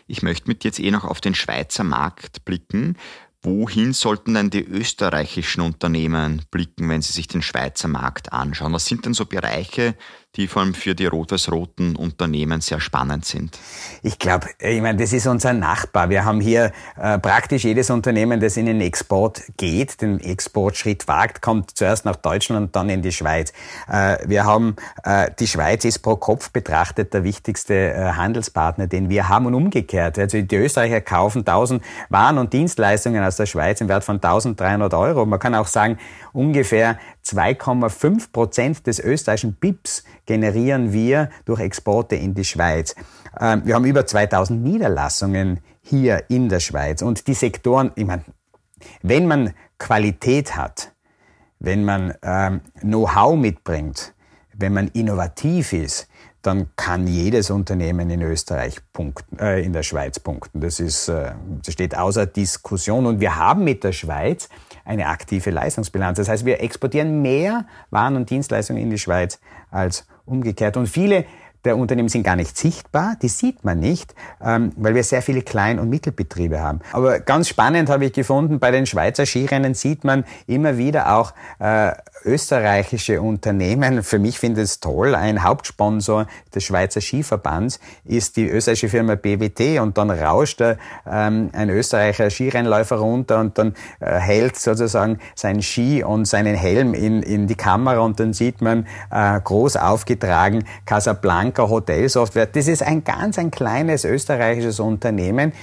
Ich 0.08 0.22
möchte 0.22 0.48
mit 0.48 0.64
jetzt 0.64 0.80
eh 0.80 0.92
noch 0.92 1.06
auf 1.06 1.22
den 1.22 1.36
Schweizer 1.36 1.84
Markt 1.84 2.46
blicken. 2.46 2.98
Wohin 3.42 3.94
sollten 3.94 4.34
denn 4.34 4.50
die 4.50 4.64
österreichischen 4.64 5.62
Unternehmen 5.62 6.42
blicken, 6.50 6.90
wenn 6.90 7.04
sie 7.04 7.14
sich 7.14 7.28
den 7.28 7.44
Schweizer 7.44 7.88
Markt 7.88 8.34
anschauen? 8.34 8.74
Was 8.74 8.88
sind 8.88 9.06
denn 9.06 9.14
so 9.14 9.26
Bereiche, 9.26 9.96
die 10.36 10.48
vor 10.48 10.62
allem 10.62 10.74
für 10.74 10.96
die 10.96 11.06
rot-weiß-roten 11.06 11.96
Unternehmen 11.96 12.62
sehr 12.62 12.80
spannend 12.80 13.26
sind? 13.26 13.58
Ich 14.04 14.20
glaube, 14.20 14.48
ich 14.60 14.82
meine, 14.82 15.00
das 15.00 15.14
ist 15.14 15.28
unser 15.28 15.54
Nachbar. 15.54 16.10
Wir 16.10 16.26
haben 16.26 16.42
hier 16.42 16.72
äh, 16.98 17.18
praktisch 17.20 17.64
jedes 17.64 17.90
Unternehmen, 17.90 18.40
das 18.40 18.58
in 18.58 18.66
den 18.66 18.82
Export 18.82 19.42
geht, 19.58 20.02
den 20.02 20.20
Exportschritt 20.20 21.08
wagt, 21.08 21.42
kommt 21.42 21.72
zuerst 21.78 22.06
nach 22.06 22.16
Deutschland 22.16 22.68
und 22.68 22.76
dann 22.76 22.90
in 22.90 23.02
die 23.02 23.12
Schweiz. 23.12 23.54
Äh, 23.88 24.18
wir 24.28 24.46
haben, 24.46 24.76
äh, 25.04 25.32
die 25.40 25.48
Schweiz 25.48 25.86
ist 25.86 26.00
pro 26.00 26.16
Kopf 26.16 26.52
betrachtet 26.52 27.14
der 27.14 27.24
wichtigste 27.24 27.74
äh, 27.74 28.12
Handelspartner, 28.14 28.88
den 28.88 29.10
wir 29.10 29.30
haben 29.30 29.46
und 29.46 29.56
umgekehrt. 29.56 30.20
Also 30.20 30.42
die 30.42 30.56
Österreicher 30.56 31.02
kaufen 31.02 31.40
1000 31.40 31.84
Waren 32.10 32.38
und 32.38 32.54
Dienstleistungen 32.54 33.24
aus 33.24 33.38
der 33.38 33.46
Schweiz 33.46 33.82
im 33.82 33.90
Wert 33.90 34.04
von 34.04 34.16
1300 34.16 34.94
Euro. 34.94 35.26
Man 35.26 35.40
kann 35.40 35.56
auch 35.56 35.68
sagen, 35.68 35.98
ungefähr 36.36 37.00
2,5 37.26 38.32
Prozent 38.32 38.88
des 38.88 39.00
österreichischen 39.00 39.54
BIPs 39.54 40.04
generieren 40.26 40.94
wir 40.94 41.30
durch 41.46 41.60
Exporte 41.60 42.16
in 42.16 42.34
die 42.34 42.46
Schweiz. 42.46 42.96
Ähm, 43.40 43.62
wir 43.66 43.76
haben 43.76 43.86
über 43.86 44.06
2000 44.06 44.64
Niederlassungen 44.64 45.60
hier 45.82 46.24
in 46.30 46.50
der 46.50 46.60
Schweiz. 46.60 47.02
Und 47.02 47.28
die 47.28 47.34
Sektoren, 47.34 47.92
ich 47.96 48.06
meine, 48.06 48.24
wenn 49.02 49.28
man 49.28 49.54
Qualität 49.78 50.56
hat, 50.56 50.92
wenn 51.60 51.86
man 51.86 52.14
ähm, 52.22 52.62
Know-how 52.82 53.36
mitbringt, 53.36 54.14
wenn 54.54 54.74
man 54.74 54.88
innovativ 54.90 55.74
ist, 55.74 56.08
dann 56.46 56.70
kann 56.76 57.08
jedes 57.08 57.50
Unternehmen 57.50 58.10
in 58.10 58.22
Österreich 58.22 58.80
punkten, 58.94 59.40
äh, 59.40 59.62
in 59.62 59.74
der 59.74 59.84
Schweiz 59.84 60.20
punkten. 60.20 60.62
Das 60.62 60.80
ist, 60.80 61.08
äh, 61.08 61.32
das 61.64 61.74
steht 61.74 61.98
außer 61.98 62.28
Diskussion. 62.28 63.06
Und 63.06 63.20
wir 63.20 63.36
haben 63.36 63.64
mit 63.64 63.84
der 63.84 63.94
Schweiz 63.94 64.50
eine 64.86 65.08
aktive 65.08 65.50
Leistungsbilanz. 65.50 66.18
Das 66.18 66.30
heißt, 66.30 66.46
wir 66.46 66.62
exportieren 66.62 67.22
mehr 67.22 67.66
Waren 67.90 68.16
und 68.16 68.30
Dienstleistungen 68.30 68.82
in 68.82 68.90
die 68.90 68.98
Schweiz 68.98 69.40
als 69.72 70.08
umgekehrt. 70.26 70.78
Und 70.78 70.88
viele 70.88 71.26
der 71.66 71.78
Unternehmen 71.78 72.10
sind 72.10 72.24
gar 72.24 72.36
nicht 72.36 72.58
sichtbar, 72.58 73.18
die 73.22 73.28
sieht 73.28 73.66
man 73.66 73.80
nicht, 73.80 74.14
ähm, 74.40 74.72
weil 74.76 74.96
wir 74.96 75.04
sehr 75.04 75.22
viele 75.22 75.42
Klein- 75.42 75.80
und 75.80 75.90
Mittelbetriebe 75.90 76.62
haben. 76.62 76.80
Aber 76.94 77.20
ganz 77.20 77.50
spannend 77.50 77.90
habe 77.90 78.06
ich 78.06 78.14
gefunden, 78.14 78.60
bei 78.60 78.72
den 78.72 78.86
Schweizer 78.86 79.26
Skirennen 79.26 79.74
sieht 79.74 80.04
man 80.04 80.26
immer 80.48 80.78
wieder 80.78 81.16
auch 81.16 81.34
äh, 81.60 81.92
österreichische 82.26 83.22
Unternehmen. 83.22 84.04
Für 84.04 84.20
mich 84.20 84.40
finde 84.40 84.62
ich 84.62 84.66
es 84.66 84.80
toll. 84.80 85.16
Ein 85.16 85.44
Hauptsponsor 85.44 86.28
des 86.54 86.64
Schweizer 86.64 87.02
Skiverbands 87.02 87.80
ist 88.04 88.36
die 88.38 88.50
österreichische 88.50 88.90
Firma 88.90 89.16
BWT 89.16 89.80
und 89.80 89.98
dann 89.98 90.10
rauscht 90.10 90.62
er, 90.62 90.78
ähm, 91.10 91.50
ein 91.54 91.70
Österreicher 91.70 92.30
Skirennläufer 92.30 92.98
runter 92.98 93.40
und 93.40 93.58
dann 93.58 93.76
äh, 94.00 94.18
hält 94.20 94.58
sozusagen 94.58 95.20
sein 95.36 95.62
Ski 95.62 96.04
und 96.04 96.26
seinen 96.26 96.56
Helm 96.56 96.94
in, 96.94 97.22
in 97.22 97.48
die 97.48 97.56
Kamera 97.56 98.00
und 98.00 98.20
dann 98.20 98.34
sieht 98.34 98.62
man 98.62 98.88
äh, 99.12 99.40
groß 99.40 99.78
aufgetragen 99.78 100.66
Casablanca 100.86 101.70
Hotelsoftware. 101.70 102.48
Das 102.48 102.68
ist 102.68 102.84
ein 102.84 103.04
ganz 103.04 103.38
ein 103.38 103.52
kleines 103.52 104.04
österreichisches 104.04 104.80
Unternehmen 104.80 105.54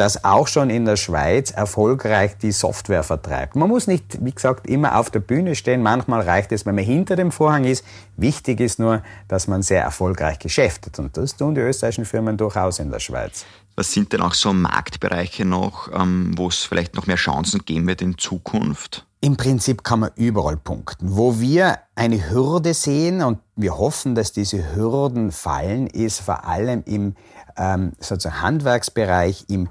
das 0.00 0.24
auch 0.24 0.48
schon 0.48 0.70
in 0.70 0.86
der 0.86 0.96
Schweiz 0.96 1.50
erfolgreich 1.50 2.38
die 2.38 2.52
Software 2.52 3.02
vertreibt. 3.02 3.54
Man 3.54 3.68
muss 3.68 3.86
nicht, 3.86 4.24
wie 4.24 4.32
gesagt, 4.32 4.66
immer 4.66 4.98
auf 4.98 5.10
der 5.10 5.20
Bühne 5.20 5.54
stehen. 5.54 5.82
Manchmal 5.82 6.22
reicht 6.22 6.52
es, 6.52 6.64
wenn 6.64 6.74
man 6.74 6.84
hinter 6.84 7.16
dem 7.16 7.30
Vorhang 7.30 7.64
ist. 7.64 7.84
Wichtig 8.16 8.60
ist 8.60 8.78
nur, 8.78 9.02
dass 9.28 9.46
man 9.46 9.62
sehr 9.62 9.82
erfolgreich 9.82 10.38
geschäftet. 10.38 10.98
Und 10.98 11.18
das 11.18 11.36
tun 11.36 11.54
die 11.54 11.60
österreichischen 11.60 12.06
Firmen 12.06 12.38
durchaus 12.38 12.78
in 12.78 12.90
der 12.90 12.98
Schweiz. 12.98 13.44
Was 13.76 13.92
sind 13.92 14.14
denn 14.14 14.22
auch 14.22 14.32
so 14.32 14.54
Marktbereiche 14.54 15.44
noch, 15.44 15.90
ähm, 15.92 16.32
wo 16.34 16.48
es 16.48 16.64
vielleicht 16.64 16.94
noch 16.94 17.06
mehr 17.06 17.16
Chancen 17.16 17.60
geben 17.66 17.86
wird 17.86 18.00
in 18.00 18.16
Zukunft? 18.16 19.06
Im 19.20 19.36
Prinzip 19.36 19.84
kann 19.84 20.00
man 20.00 20.10
überall 20.16 20.56
punkten. 20.56 21.14
Wo 21.14 21.40
wir 21.40 21.78
eine 21.94 22.30
Hürde 22.30 22.72
sehen 22.72 23.22
und 23.22 23.38
wir 23.54 23.76
hoffen, 23.76 24.14
dass 24.14 24.32
diese 24.32 24.74
Hürden 24.74 25.30
fallen, 25.30 25.88
ist 25.88 26.20
vor 26.20 26.46
allem 26.46 26.82
im 26.86 27.16
ähm, 27.58 27.92
sozusagen 28.00 28.40
Handwerksbereich, 28.40 29.44
im 29.48 29.68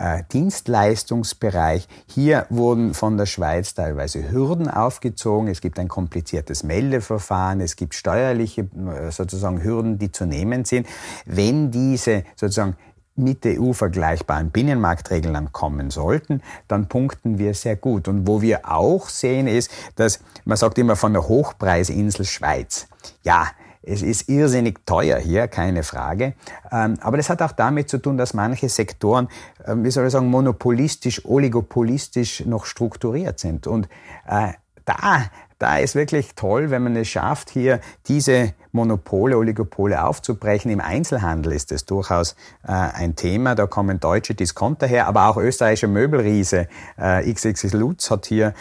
äh, 0.00 0.22
Dienstleistungsbereich. 0.32 1.86
Hier 2.06 2.46
wurden 2.48 2.94
von 2.94 3.18
der 3.18 3.26
Schweiz 3.26 3.74
teilweise 3.74 4.30
Hürden 4.32 4.68
aufgezogen. 4.68 5.48
Es 5.48 5.60
gibt 5.60 5.78
ein 5.78 5.88
kompliziertes 5.88 6.62
Meldeverfahren. 6.62 7.60
Es 7.60 7.76
gibt 7.76 7.94
steuerliche 7.94 8.62
äh, 8.62 9.10
sozusagen 9.10 9.62
Hürden, 9.62 9.98
die 9.98 10.10
zu 10.10 10.24
nehmen 10.24 10.64
sind. 10.64 10.86
Wenn 11.26 11.70
diese 11.70 12.24
sozusagen 12.34 12.76
mit 13.14 13.44
der 13.44 13.60
EU 13.60 13.74
vergleichbaren 13.74 14.50
Binnenmarktregeln 14.50 15.34
dann 15.34 15.52
kommen 15.52 15.90
sollten, 15.90 16.40
dann 16.66 16.88
punkten 16.88 17.38
wir 17.38 17.52
sehr 17.52 17.76
gut. 17.76 18.08
Und 18.08 18.26
wo 18.26 18.40
wir 18.40 18.70
auch 18.70 19.08
sehen 19.10 19.46
ist, 19.46 19.70
dass 19.96 20.20
man 20.46 20.56
sagt 20.56 20.78
immer 20.78 20.96
von 20.96 21.12
der 21.12 21.28
Hochpreisinsel 21.28 22.24
Schweiz. 22.24 22.86
Ja, 23.22 23.48
es 23.90 24.02
ist 24.02 24.28
irrsinnig 24.28 24.86
teuer 24.86 25.18
hier, 25.18 25.48
keine 25.48 25.82
Frage. 25.82 26.34
Ähm, 26.70 26.98
aber 27.00 27.16
das 27.16 27.28
hat 27.28 27.42
auch 27.42 27.52
damit 27.52 27.88
zu 27.88 27.98
tun, 27.98 28.16
dass 28.16 28.34
manche 28.34 28.68
Sektoren, 28.68 29.28
ähm, 29.66 29.84
wie 29.84 29.90
soll 29.90 30.06
ich 30.06 30.12
sagen, 30.12 30.28
monopolistisch, 30.28 31.24
oligopolistisch 31.24 32.44
noch 32.46 32.64
strukturiert 32.64 33.38
sind. 33.38 33.66
Und 33.66 33.88
äh, 34.28 34.52
da, 34.84 35.24
da 35.58 35.78
ist 35.78 35.94
wirklich 35.94 36.34
toll, 36.34 36.70
wenn 36.70 36.82
man 36.82 36.96
es 36.96 37.08
schafft, 37.08 37.50
hier 37.50 37.80
diese 38.06 38.54
Monopole, 38.72 39.36
Oligopole 39.36 40.02
aufzubrechen. 40.04 40.70
Im 40.70 40.80
Einzelhandel 40.80 41.52
ist 41.52 41.72
das 41.72 41.84
durchaus 41.84 42.36
äh, 42.62 42.70
ein 42.70 43.16
Thema. 43.16 43.54
Da 43.54 43.66
kommen 43.66 43.98
deutsche 43.98 44.34
Discounter 44.34 44.86
her, 44.86 45.06
aber 45.06 45.28
auch 45.28 45.36
österreichische 45.36 45.88
Möbelriese. 45.88 46.68
Äh, 46.96 47.30
XXX 47.32 47.72
Lutz 47.72 48.10
hat 48.10 48.26
hier 48.26 48.54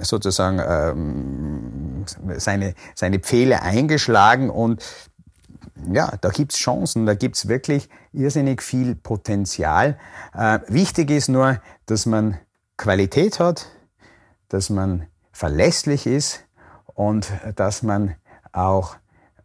sozusagen 0.00 0.60
ähm, 0.66 1.87
seine, 2.36 2.74
seine 2.94 3.18
Pfähle 3.18 3.62
eingeschlagen 3.62 4.50
und 4.50 4.84
ja, 5.92 6.12
da 6.20 6.30
gibt's 6.30 6.58
Chancen, 6.58 7.06
da 7.06 7.14
gibt's 7.14 7.48
wirklich 7.48 7.88
irrsinnig 8.12 8.62
viel 8.62 8.94
Potenzial. 8.94 9.98
Äh, 10.34 10.60
wichtig 10.68 11.10
ist 11.10 11.28
nur, 11.28 11.60
dass 11.86 12.06
man 12.06 12.38
Qualität 12.76 13.40
hat, 13.40 13.66
dass 14.48 14.70
man 14.70 15.06
verlässlich 15.32 16.06
ist 16.06 16.44
und 16.94 17.30
dass 17.54 17.82
man 17.82 18.16
auch 18.52 18.96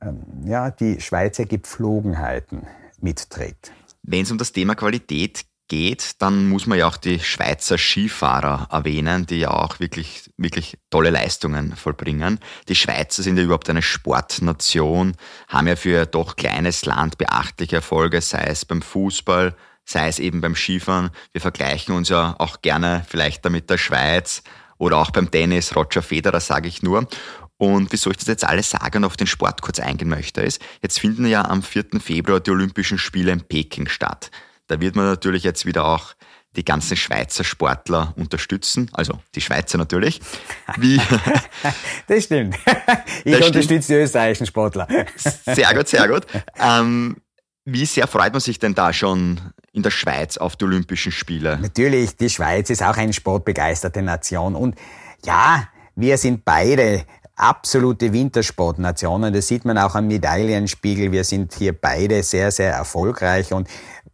ähm, 0.01 0.23
ja, 0.45 0.71
die 0.71 0.99
Schweizer 1.01 1.45
Gepflogenheiten 1.45 2.67
mitträgt. 2.99 3.71
Wenn 4.01 4.23
es 4.23 4.31
um 4.31 4.37
das 4.37 4.51
Thema 4.51 4.75
Qualität 4.75 5.45
geht, 5.67 6.21
dann 6.21 6.49
muss 6.49 6.67
man 6.67 6.77
ja 6.77 6.87
auch 6.87 6.97
die 6.97 7.19
Schweizer 7.19 7.77
Skifahrer 7.77 8.67
erwähnen, 8.71 9.25
die 9.25 9.39
ja 9.39 9.51
auch 9.51 9.79
wirklich, 9.79 10.29
wirklich 10.37 10.77
tolle 10.89 11.09
Leistungen 11.09 11.75
vollbringen. 11.75 12.39
Die 12.67 12.75
Schweizer 12.75 13.23
sind 13.23 13.37
ja 13.37 13.43
überhaupt 13.43 13.69
eine 13.69 13.81
Sportnation, 13.81 15.15
haben 15.47 15.67
ja 15.67 15.75
für 15.75 15.89
ihr 15.89 16.05
doch 16.05 16.35
kleines 16.35 16.85
Land 16.85 17.17
beachtliche 17.17 17.77
Erfolge, 17.77 18.21
sei 18.21 18.43
es 18.43 18.65
beim 18.65 18.81
Fußball, 18.81 19.55
sei 19.85 20.07
es 20.07 20.19
eben 20.19 20.41
beim 20.41 20.55
Skifahren. 20.55 21.09
Wir 21.31 21.41
vergleichen 21.41 21.95
uns 21.95 22.09
ja 22.09 22.35
auch 22.39 22.61
gerne 22.61 23.05
vielleicht 23.07 23.45
damit 23.45 23.69
der 23.69 23.77
Schweiz 23.77 24.43
oder 24.77 24.97
auch 24.97 25.11
beim 25.11 25.31
Tennis, 25.31 25.75
Roger 25.75 26.01
Federer 26.01 26.39
sage 26.39 26.67
ich 26.67 26.83
nur. 26.83 27.07
Und 27.57 27.91
wieso 27.91 28.11
ich 28.11 28.17
das 28.17 28.27
jetzt 28.27 28.43
alles 28.43 28.71
sage 28.71 28.97
und 28.97 29.05
auf 29.05 29.15
den 29.15 29.27
Sport 29.27 29.61
kurz 29.61 29.79
eingehen 29.79 30.09
möchte, 30.09 30.41
ist, 30.41 30.61
jetzt 30.81 30.99
finden 30.99 31.25
ja 31.25 31.45
am 31.45 31.63
4. 31.63 32.01
Februar 32.01 32.39
die 32.39 32.51
Olympischen 32.51 32.97
Spiele 32.97 33.31
in 33.31 33.41
Peking 33.41 33.87
statt. 33.87 34.31
Da 34.67 34.79
wird 34.79 34.95
man 34.95 35.05
natürlich 35.05 35.43
jetzt 35.43 35.65
wieder 35.65 35.85
auch 35.85 36.13
die 36.55 36.63
ganzen 36.63 36.95
Schweizer 36.95 37.43
Sportler 37.43 38.13
unterstützen, 38.15 38.89
also 38.93 39.19
die 39.35 39.41
Schweizer 39.41 39.77
natürlich. 39.77 40.21
Wie 40.77 41.01
das 42.07 42.23
stimmt. 42.25 42.55
Ich 43.25 43.31
das 43.37 43.47
unterstütze 43.47 43.63
stimmt. 43.63 43.89
die 43.89 43.93
österreichischen 43.93 44.45
Sportler. 44.45 44.87
Sehr 45.45 45.73
gut, 45.73 45.87
sehr 45.87 46.07
gut. 46.07 46.25
Ähm, 46.59 47.17
wie 47.65 47.85
sehr 47.85 48.07
freut 48.07 48.33
man 48.33 48.41
sich 48.41 48.59
denn 48.59 48.75
da 48.75 48.91
schon 48.91 49.39
in 49.71 49.81
der 49.83 49.91
Schweiz 49.91 50.37
auf 50.37 50.57
die 50.57 50.65
Olympischen 50.65 51.13
Spiele? 51.13 51.57
Natürlich, 51.61 52.17
die 52.17 52.29
Schweiz 52.29 52.69
ist 52.69 52.83
auch 52.83 52.97
eine 52.97 53.13
sportbegeisterte 53.13 54.01
Nation 54.01 54.55
und 54.55 54.75
ja, 55.25 55.69
wir 55.95 56.17
sind 56.17 56.43
beide 56.43 57.05
absolute 57.35 58.13
Wintersportnationen. 58.13 59.33
Das 59.33 59.47
sieht 59.47 59.65
man 59.65 59.77
auch 59.77 59.95
am 59.95 60.07
Medaillenspiegel. 60.07 61.11
Wir 61.11 61.23
sind 61.23 61.53
hier 61.53 61.73
beide 61.73 62.21
sehr, 62.23 62.51
sehr 62.51 62.73
erfolgreich 62.73 63.53
und 63.53 63.67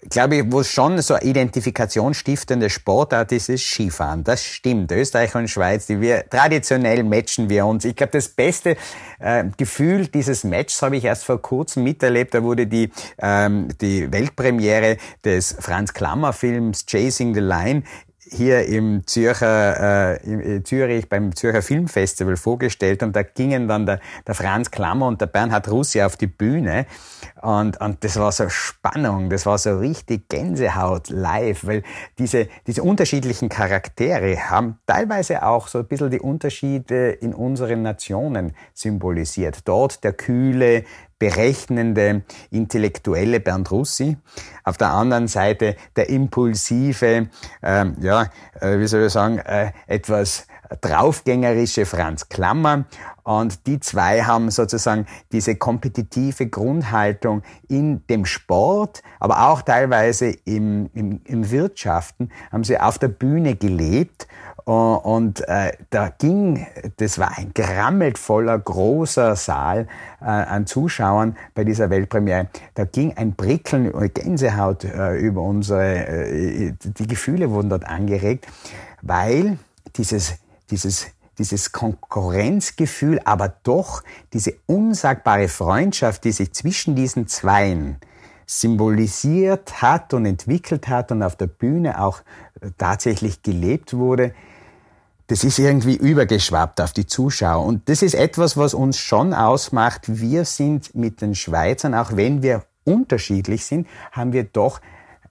glaube 0.10 0.38
ich, 0.38 0.44
wo 0.48 0.64
schon 0.64 1.02
so 1.02 1.18
identifikationsstiftende 1.18 2.70
Sportart 2.70 3.32
ist, 3.34 3.50
ist 3.50 3.66
Skifahren. 3.66 4.24
Das 4.24 4.44
stimmt. 4.44 4.92
Österreich 4.92 5.36
und 5.36 5.50
Schweiz, 5.50 5.88
die 5.88 6.00
wir 6.00 6.28
traditionell 6.30 7.04
matchen 7.04 7.50
wir 7.50 7.66
uns. 7.66 7.84
Ich 7.84 7.96
glaube, 7.96 8.14
das 8.14 8.30
beste 8.30 8.78
äh, 9.20 9.46
Gefühl 9.58 10.08
dieses 10.08 10.46
Matches 10.46 10.82
habe 10.82 10.96
ich 10.96 11.04
erst 11.04 11.26
vor 11.26 11.42
kurzem 11.42 11.84
miterlebt. 11.84 12.34
Da 12.34 12.44
wurde 12.44 12.68
die 12.68 12.92
ähm, 13.22 13.68
die 13.82 14.12
Weltpremiere 14.12 14.98
des 15.26 15.56
Franz 15.60 15.94
Klammer 15.94 16.32
Films 16.32 16.86
Chasing 16.86 17.34
the 17.34 17.42
Line 17.42 17.84
hier 18.32 18.66
im 18.66 19.06
Zürcher, 19.08 20.18
äh, 20.24 20.24
in 20.24 20.66
Zürich 20.66 21.10
beim 21.10 21.36
Zürcher 21.36 21.62
Filmfestival 21.62 22.38
vorgestellt 22.38 23.04
und 23.04 23.16
da 23.16 23.24
gingen 23.24 23.68
dann 23.68 23.86
der, 23.86 24.00
der 24.28 24.36
Franz 24.36 24.72
Klammer 24.72 25.08
und 25.08 25.22
der 25.22 25.28
Bernhard 25.28 25.70
Russi 25.70 26.02
auf 26.02 26.18
die 26.18 26.28
Bühne 26.28 26.86
und, 27.42 27.80
und 27.80 28.04
das 28.04 28.20
war 28.20 28.32
so 28.32 28.50
Spannung, 28.50 29.30
das 29.30 29.46
war 29.46 29.58
so 29.58 29.78
richtig 29.78 30.30
Gänsehaut 30.30 31.10
live, 31.10 31.66
weil 31.66 31.84
diese, 32.18 32.48
diese 32.68 32.84
unterschiedlichen 32.84 33.50
Charaktere 33.50 34.50
haben 34.50 34.80
teilweise 34.86 35.44
auch 35.44 35.68
so 35.68 35.80
ein 35.80 35.88
bisschen 35.88 36.12
die 36.12 36.20
Unterschiede 36.20 37.12
in 37.12 37.34
unseren 37.34 37.82
Nationen 37.82 38.54
symbolisiert. 38.74 39.60
Dort 39.66 40.04
der 40.04 40.14
kühle, 40.14 40.84
berechnende, 41.20 42.24
intellektuelle 42.50 43.40
Bernd 43.40 43.70
Russi, 43.72 44.18
auf 44.64 44.78
der 44.78 44.92
anderen 44.92 45.28
Seite 45.28 45.76
der 45.96 46.10
impulsive, 46.10 47.30
ähm, 47.62 47.98
ja, 48.00 48.28
äh, 48.60 48.80
wie 48.80 48.88
soll 48.88 49.06
ich 49.06 49.14
sagen, 49.14 49.38
äh, 49.40 49.72
etwas 49.88 50.48
draufgängerische 50.82 51.86
Franz 51.86 52.30
Klammer. 52.30 52.86
Und 53.24 53.68
die 53.68 53.80
zwei 53.80 54.24
haben 54.24 54.50
sozusagen 54.50 55.06
diese 55.32 55.56
kompetitive 55.56 56.48
Grundhaltung 56.48 57.44
in 57.68 58.06
dem 58.08 58.26
Sport, 58.26 59.04
aber 59.20 59.50
auch 59.50 59.62
teilweise 59.62 60.30
im, 60.46 60.90
im, 60.94 61.22
im 61.26 61.52
Wirtschaften, 61.52 62.30
haben 62.52 62.64
sie 62.64 62.80
auf 62.80 62.98
der 62.98 63.10
Bühne 63.10 63.56
gelebt 63.56 64.28
und 64.74 65.48
äh, 65.48 65.72
da 65.90 66.10
ging, 66.10 66.68
das 66.98 67.18
war 67.18 67.38
ein 67.38 67.54
grammelt 67.56 68.18
voller 68.18 68.60
großer 68.60 69.36
Saal 69.36 69.88
äh, 70.22 70.26
an 70.26 70.68
Zuschauern 70.68 71.36
bei 71.56 71.64
dieser 71.64 71.90
Weltpremiere. 71.90 72.50
Da 72.76 72.86
ging 72.86 73.18
ein 73.18 73.36
Prickeln, 73.36 73.92
Gänsehaut 74.14 74.84
äh, 74.84 75.16
über 75.18 75.42
unsere, 75.42 76.06
äh, 76.06 76.74
die 76.84 77.08
Gefühle 77.08 77.50
wurden 77.50 77.70
dort 77.70 77.86
angeregt, 77.86 78.48
weil 79.02 79.58
dieses, 79.96 80.36
dieses 80.70 81.08
dieses 81.40 81.72
Konkurrenzgefühl, 81.72 83.22
aber 83.24 83.54
doch 83.64 84.04
diese 84.34 84.56
unsagbare 84.66 85.48
Freundschaft, 85.48 86.26
die 86.26 86.34
sich 86.34 86.52
zwischen 86.52 86.96
diesen 86.96 87.28
Zweien 87.28 87.96
symbolisiert 88.46 89.82
hat 89.82 90.14
und 90.14 90.26
entwickelt 90.26 90.90
hat 90.90 91.14
und 91.14 91.24
auf 91.24 91.38
der 91.38 91.48
Bühne 91.48 92.02
auch 92.02 92.22
äh, 92.62 92.72
tatsächlich 92.78 93.42
gelebt 93.42 93.94
wurde, 93.94 94.34
das 95.30 95.44
ist 95.44 95.60
irgendwie 95.60 95.96
übergeschwappt 95.96 96.82
auf 96.82 96.92
die 96.92 97.06
Zuschauer. 97.06 97.64
Und 97.64 97.88
das 97.88 98.02
ist 98.02 98.16
etwas, 98.16 98.58
was 98.58 98.74
uns 98.74 98.98
schon 98.98 99.36
ausmacht. 99.36 100.02
Wir 100.08 100.44
sind 100.44 100.96
mit 100.96 101.22
den 101.22 101.36
Schweizern, 101.36 101.94
auch 101.94 102.16
wenn 102.16 102.42
wir 102.42 102.64
unterschiedlich 102.84 103.64
sind, 103.64 103.88
haben 104.12 104.34
wir 104.34 104.44
doch 104.44 104.82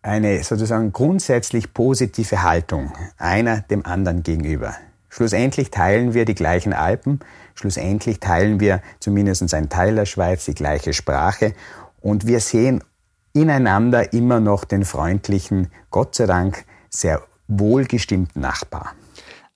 eine 0.01 0.45
sozusagen 0.45 0.93
grundsätzlich 0.93 1.75
positive 1.75 2.45
Haltung 2.45 2.93
einer 3.17 3.63
dem 3.63 3.85
anderen 3.85 4.23
gegenüber. 4.23 4.77
Schlussendlich 5.09 5.73
teilen 5.73 6.15
wir 6.15 6.25
die 6.25 6.37
gleichen 6.37 6.73
Alpen, 6.73 7.19
schlussendlich 7.57 8.21
teilen 8.21 8.61
wir 8.61 8.81
zumindest 9.01 9.53
ein 9.53 9.69
Teil 9.69 9.97
der 9.97 10.07
Schweiz 10.07 10.45
die 10.45 10.55
gleiche 10.55 10.93
Sprache 10.93 11.55
und 12.01 12.25
wir 12.29 12.39
sehen 12.39 12.85
ineinander 13.33 14.13
immer 14.13 14.39
noch 14.39 14.63
den 14.65 14.85
freundlichen, 14.85 15.73
Gott 15.91 16.15
sei 16.15 16.27
Dank 16.27 16.65
sehr 16.89 17.23
wohlgestimmten 17.49 18.41
Nachbar. 18.41 18.93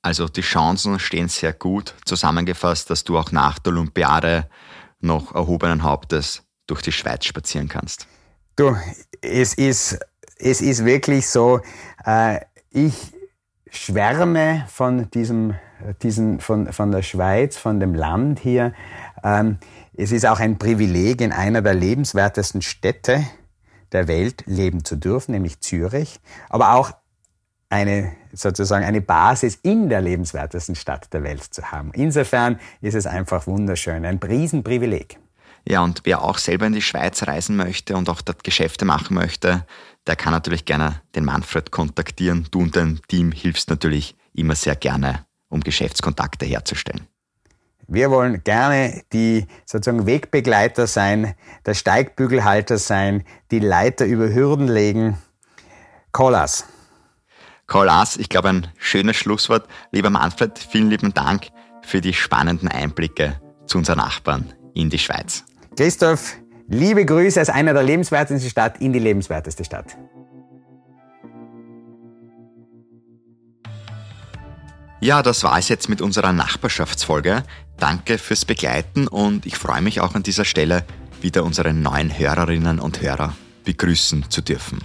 Also 0.02 0.28
die 0.28 0.40
Chancen 0.40 0.98
stehen 0.98 1.28
sehr 1.28 1.52
gut 1.52 1.94
zusammengefasst, 2.04 2.90
dass 2.90 3.04
du 3.04 3.16
auch 3.16 3.30
nach 3.30 3.60
der 3.60 3.72
Olympiade 3.72 4.48
noch 5.00 5.34
erhobenen 5.34 5.84
Hauptes 5.84 6.42
durch 6.66 6.82
die 6.82 6.92
Schweiz 6.92 7.24
spazieren 7.24 7.68
kannst. 7.68 8.08
Du, 8.56 8.76
es 9.20 9.54
ist, 9.54 10.00
es 10.36 10.60
ist 10.60 10.84
wirklich 10.84 11.28
so, 11.28 11.60
äh, 12.04 12.40
ich 12.70 13.12
schwärme 13.70 14.66
von 14.68 15.08
diesem, 15.10 15.54
diesen, 16.02 16.40
von, 16.40 16.72
von 16.72 16.90
der 16.90 17.02
Schweiz, 17.02 17.56
von 17.56 17.80
dem 17.80 17.94
Land 17.94 18.40
hier. 18.40 18.74
Ähm, 19.22 19.58
es 19.94 20.10
ist 20.10 20.26
auch 20.26 20.40
ein 20.40 20.58
Privileg, 20.58 21.20
in 21.20 21.32
einer 21.32 21.62
der 21.62 21.74
lebenswertesten 21.74 22.60
Städte 22.60 23.24
der 23.92 24.08
Welt 24.08 24.44
leben 24.46 24.84
zu 24.84 24.96
dürfen, 24.96 25.32
nämlich 25.32 25.60
Zürich, 25.60 26.20
aber 26.48 26.74
auch 26.74 26.92
eine, 27.72 28.12
sozusagen 28.32 28.84
eine 28.84 29.00
Basis 29.00 29.58
in 29.62 29.88
der 29.88 30.02
lebenswertesten 30.02 30.74
Stadt 30.74 31.12
der 31.12 31.22
Welt 31.22 31.42
zu 31.42 31.72
haben. 31.72 31.90
Insofern 31.94 32.60
ist 32.82 32.94
es 32.94 33.06
einfach 33.06 33.46
wunderschön, 33.46 34.04
ein 34.04 34.18
Riesenprivileg. 34.18 35.18
Ja, 35.66 35.82
und 35.82 36.02
wer 36.04 36.22
auch 36.22 36.38
selber 36.38 36.66
in 36.66 36.74
die 36.74 36.82
Schweiz 36.82 37.26
reisen 37.26 37.56
möchte 37.56 37.96
und 37.96 38.08
auch 38.10 38.20
dort 38.20 38.44
Geschäfte 38.44 38.84
machen 38.84 39.14
möchte, 39.14 39.64
der 40.06 40.16
kann 40.16 40.32
natürlich 40.32 40.64
gerne 40.64 41.00
den 41.14 41.24
Manfred 41.24 41.70
kontaktieren. 41.70 42.46
Du 42.50 42.60
und 42.60 42.76
dein 42.76 43.00
Team 43.08 43.32
hilfst 43.32 43.70
natürlich 43.70 44.16
immer 44.34 44.54
sehr 44.54 44.76
gerne, 44.76 45.24
um 45.48 45.60
Geschäftskontakte 45.60 46.44
herzustellen. 46.44 47.06
Wir 47.86 48.10
wollen 48.10 48.42
gerne 48.44 49.02
die 49.12 49.46
sozusagen 49.64 50.06
Wegbegleiter 50.06 50.86
sein, 50.86 51.34
der 51.64 51.74
Steigbügelhalter 51.74 52.78
sein, 52.78 53.24
die 53.50 53.60
Leiter 53.60 54.04
über 54.04 54.32
Hürden 54.32 54.68
legen. 54.68 55.16
Call 56.12 56.34
Call 57.72 57.88
us, 57.88 58.18
ich 58.18 58.28
glaube 58.28 58.50
ein 58.50 58.68
schönes 58.76 59.16
Schlusswort. 59.16 59.66
Lieber 59.92 60.10
Manfred, 60.10 60.58
vielen 60.58 60.90
lieben 60.90 61.14
Dank 61.14 61.46
für 61.80 62.02
die 62.02 62.12
spannenden 62.12 62.68
Einblicke 62.68 63.40
zu 63.64 63.78
unseren 63.78 63.96
Nachbarn 63.96 64.52
in 64.74 64.90
die 64.90 64.98
Schweiz. 64.98 65.42
Christoph, 65.74 66.36
liebe 66.68 67.06
Grüße 67.06 67.40
aus 67.40 67.48
einer 67.48 67.72
der 67.72 67.82
lebenswertesten 67.82 68.50
Stadt 68.50 68.78
in 68.82 68.92
die 68.92 68.98
lebenswerteste 68.98 69.64
Stadt. 69.64 69.96
Ja, 75.00 75.22
das 75.22 75.42
war 75.42 75.56
es 75.56 75.70
jetzt 75.70 75.88
mit 75.88 76.02
unserer 76.02 76.34
Nachbarschaftsfolge. 76.34 77.42
Danke 77.78 78.18
fürs 78.18 78.44
Begleiten 78.44 79.08
und 79.08 79.46
ich 79.46 79.56
freue 79.56 79.80
mich 79.80 80.02
auch 80.02 80.14
an 80.14 80.22
dieser 80.22 80.44
Stelle, 80.44 80.84
wieder 81.22 81.42
unsere 81.42 81.72
neuen 81.72 82.10
Hörerinnen 82.18 82.80
und 82.80 83.00
Hörer 83.00 83.34
begrüßen 83.64 84.26
zu 84.28 84.42
dürfen. 84.42 84.80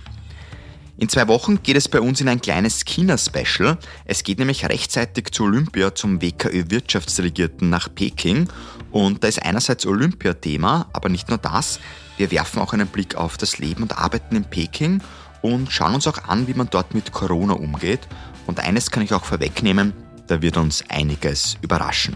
In 0.99 1.09
zwei 1.09 1.27
Wochen 1.27 1.61
geht 1.61 1.77
es 1.77 1.87
bei 1.87 2.01
uns 2.01 2.21
in 2.21 2.27
ein 2.27 2.41
kleines 2.41 2.83
China-Special. 2.83 3.77
Es 4.05 4.23
geht 4.23 4.39
nämlich 4.39 4.65
rechtzeitig 4.65 5.31
zu 5.31 5.43
Olympia 5.43 5.93
zum 5.93 6.23
WKÖ-Wirtschaftsdelegierten 6.23 7.69
nach 7.69 7.87
Peking. 7.93 8.49
Und 8.89 9.23
da 9.23 9.27
ist 9.27 9.43
einerseits 9.43 9.85
Olympia 9.85 10.33
Thema, 10.33 10.87
aber 10.93 11.09
nicht 11.09 11.29
nur 11.29 11.37
das. 11.37 11.79
Wir 12.17 12.31
werfen 12.31 12.59
auch 12.59 12.73
einen 12.73 12.87
Blick 12.87 13.13
auf 13.13 13.37
das 13.37 13.59
Leben 13.59 13.83
und 13.83 13.95
Arbeiten 13.95 14.35
in 14.35 14.45
Peking 14.45 15.03
und 15.43 15.71
schauen 15.71 15.93
uns 15.93 16.07
auch 16.07 16.23
an, 16.23 16.47
wie 16.47 16.55
man 16.55 16.69
dort 16.71 16.95
mit 16.95 17.11
Corona 17.11 17.53
umgeht. 17.53 18.07
Und 18.47 18.59
eines 18.59 18.89
kann 18.89 19.03
ich 19.03 19.13
auch 19.13 19.23
vorwegnehmen, 19.23 19.93
da 20.25 20.41
wird 20.41 20.57
uns 20.57 20.83
einiges 20.89 21.57
überraschen. 21.61 22.15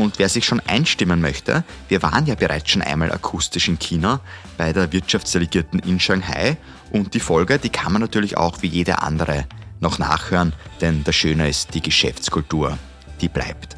Und 0.00 0.18
wer 0.18 0.30
sich 0.30 0.46
schon 0.46 0.60
einstimmen 0.60 1.20
möchte, 1.20 1.62
wir 1.88 2.02
waren 2.02 2.24
ja 2.24 2.34
bereits 2.34 2.70
schon 2.70 2.80
einmal 2.80 3.12
akustisch 3.12 3.68
in 3.68 3.78
China 3.78 4.20
bei 4.56 4.72
der 4.72 4.90
Wirtschaftsdelegierten 4.94 5.78
in 5.80 6.00
Shanghai 6.00 6.56
und 6.90 7.12
die 7.12 7.20
Folge, 7.20 7.58
die 7.58 7.68
kann 7.68 7.92
man 7.92 8.00
natürlich 8.00 8.38
auch 8.38 8.62
wie 8.62 8.68
jede 8.68 9.02
andere 9.02 9.44
noch 9.78 9.98
nachhören, 9.98 10.54
denn 10.80 11.04
das 11.04 11.16
Schöne 11.16 11.50
ist, 11.50 11.74
die 11.74 11.82
Geschäftskultur, 11.82 12.78
die 13.20 13.28
bleibt. 13.28 13.76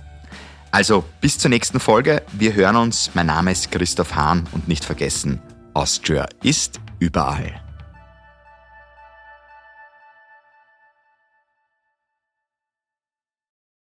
Also 0.71 1.05
bis 1.21 1.39
zur 1.39 1.49
nächsten 1.49 1.81
Folge, 1.81 2.23
wir 2.31 2.55
hören 2.55 2.77
uns. 2.77 3.11
Mein 3.15 3.27
Name 3.27 3.51
ist 3.51 3.73
Christoph 3.73 4.15
Hahn 4.15 4.47
und 4.53 4.69
nicht 4.69 4.85
vergessen, 4.85 5.43
Austria 5.75 6.29
ist 6.45 6.79
überall. 7.01 7.61